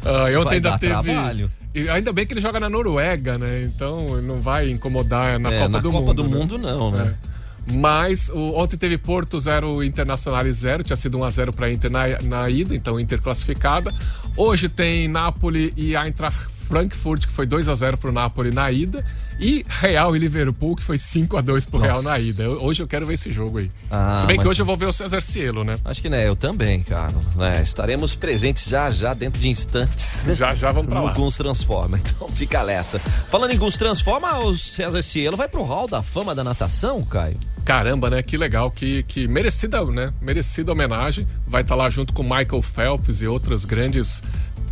[0.05, 0.93] Ah, e ontem vai ainda dar teve.
[0.93, 1.51] trabalho.
[1.75, 3.63] E ainda bem que ele joga na Noruega, né?
[3.65, 6.23] Então não vai incomodar na É, Copa na do Copa Mundo.
[6.23, 6.37] do né?
[6.37, 7.15] Mundo não, né?
[7.33, 7.37] É.
[7.75, 12.49] Mas o- ontem teve Porto 0, Internacional 0, tinha sido 1x0 para Inter na, na
[12.49, 13.93] ida, então Inter classificada.
[14.37, 19.05] Hoje tem Napoli e Eintracht Frankfurt, que foi 2x0 pro Napoli na ida.
[19.39, 22.09] E Real e Liverpool, que foi 5x2 pro Real Nossa.
[22.11, 22.43] na ida.
[22.45, 23.71] Eu- hoje eu quero ver esse jogo aí.
[23.91, 25.77] Ah, Se bem que hoje eu vou ver o César Cielo, né?
[25.85, 27.13] Acho que né, eu também, cara.
[27.37, 27.61] né?
[27.63, 30.25] estaremos presentes já já dentro de instantes.
[30.37, 31.13] Já já vamos pra no lá.
[31.13, 31.99] Guns Transforma.
[32.17, 32.99] Então fica nessa.
[32.99, 37.37] Falando em Guns Transforma, o César Cielo vai pro Hall da Fama da Natação, Caio?
[37.65, 38.23] Caramba, né?
[38.23, 40.13] Que legal, que, que merecida, né?
[40.21, 41.27] Merecida homenagem.
[41.47, 44.23] Vai estar lá junto com Michael Phelps e outros grandes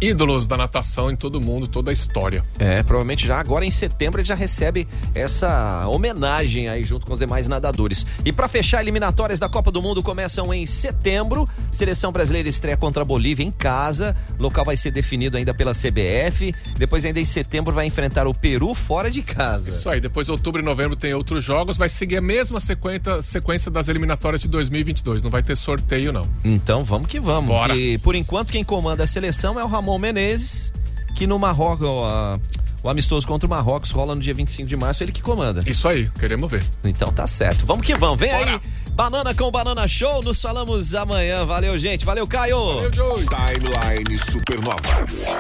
[0.01, 2.43] ídolos da natação em todo mundo, toda a história.
[2.59, 7.19] É, provavelmente já agora em setembro ele já recebe essa homenagem aí junto com os
[7.19, 8.07] demais nadadores.
[8.25, 11.49] E pra fechar, eliminatórias da Copa do Mundo começam em setembro.
[11.71, 14.17] Seleção brasileira estreia contra a Bolívia em casa.
[14.39, 16.55] O local vai ser definido ainda pela CBF.
[16.77, 19.71] Depois ainda em setembro vai enfrentar o Peru fora de casa.
[19.71, 23.71] Isso aí, depois outubro e novembro tem outros jogos, vai seguir a mesma sequência, sequência
[23.71, 26.29] das eliminatórias de 2022, não vai ter sorteio não.
[26.45, 27.49] Então vamos que vamos.
[27.49, 27.75] Bora.
[27.75, 30.73] Que, por enquanto quem comanda a seleção é o Ramon Menezes,
[31.15, 32.39] que no Marrocos, ó,
[32.83, 35.63] o amistoso contra o Marrocos rola no dia 25 de março, ele que comanda.
[35.67, 36.63] Isso aí, queremos ver.
[36.85, 37.65] Então tá certo.
[37.65, 38.21] Vamos que vamos.
[38.21, 38.61] Vem aí.
[38.91, 40.23] Banana com Banana Show.
[40.23, 41.47] Nos falamos amanhã.
[41.47, 42.05] Valeu, gente.
[42.05, 42.59] Valeu, Caio.
[42.59, 43.25] Valeu, Joey.
[43.27, 44.81] Timeline Supernova.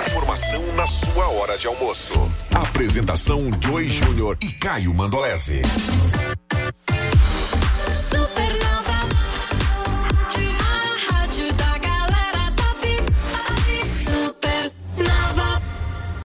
[0.07, 2.15] Informação na sua hora de almoço.
[2.51, 5.61] Apresentação Joy Júnior e Caio Mandolese.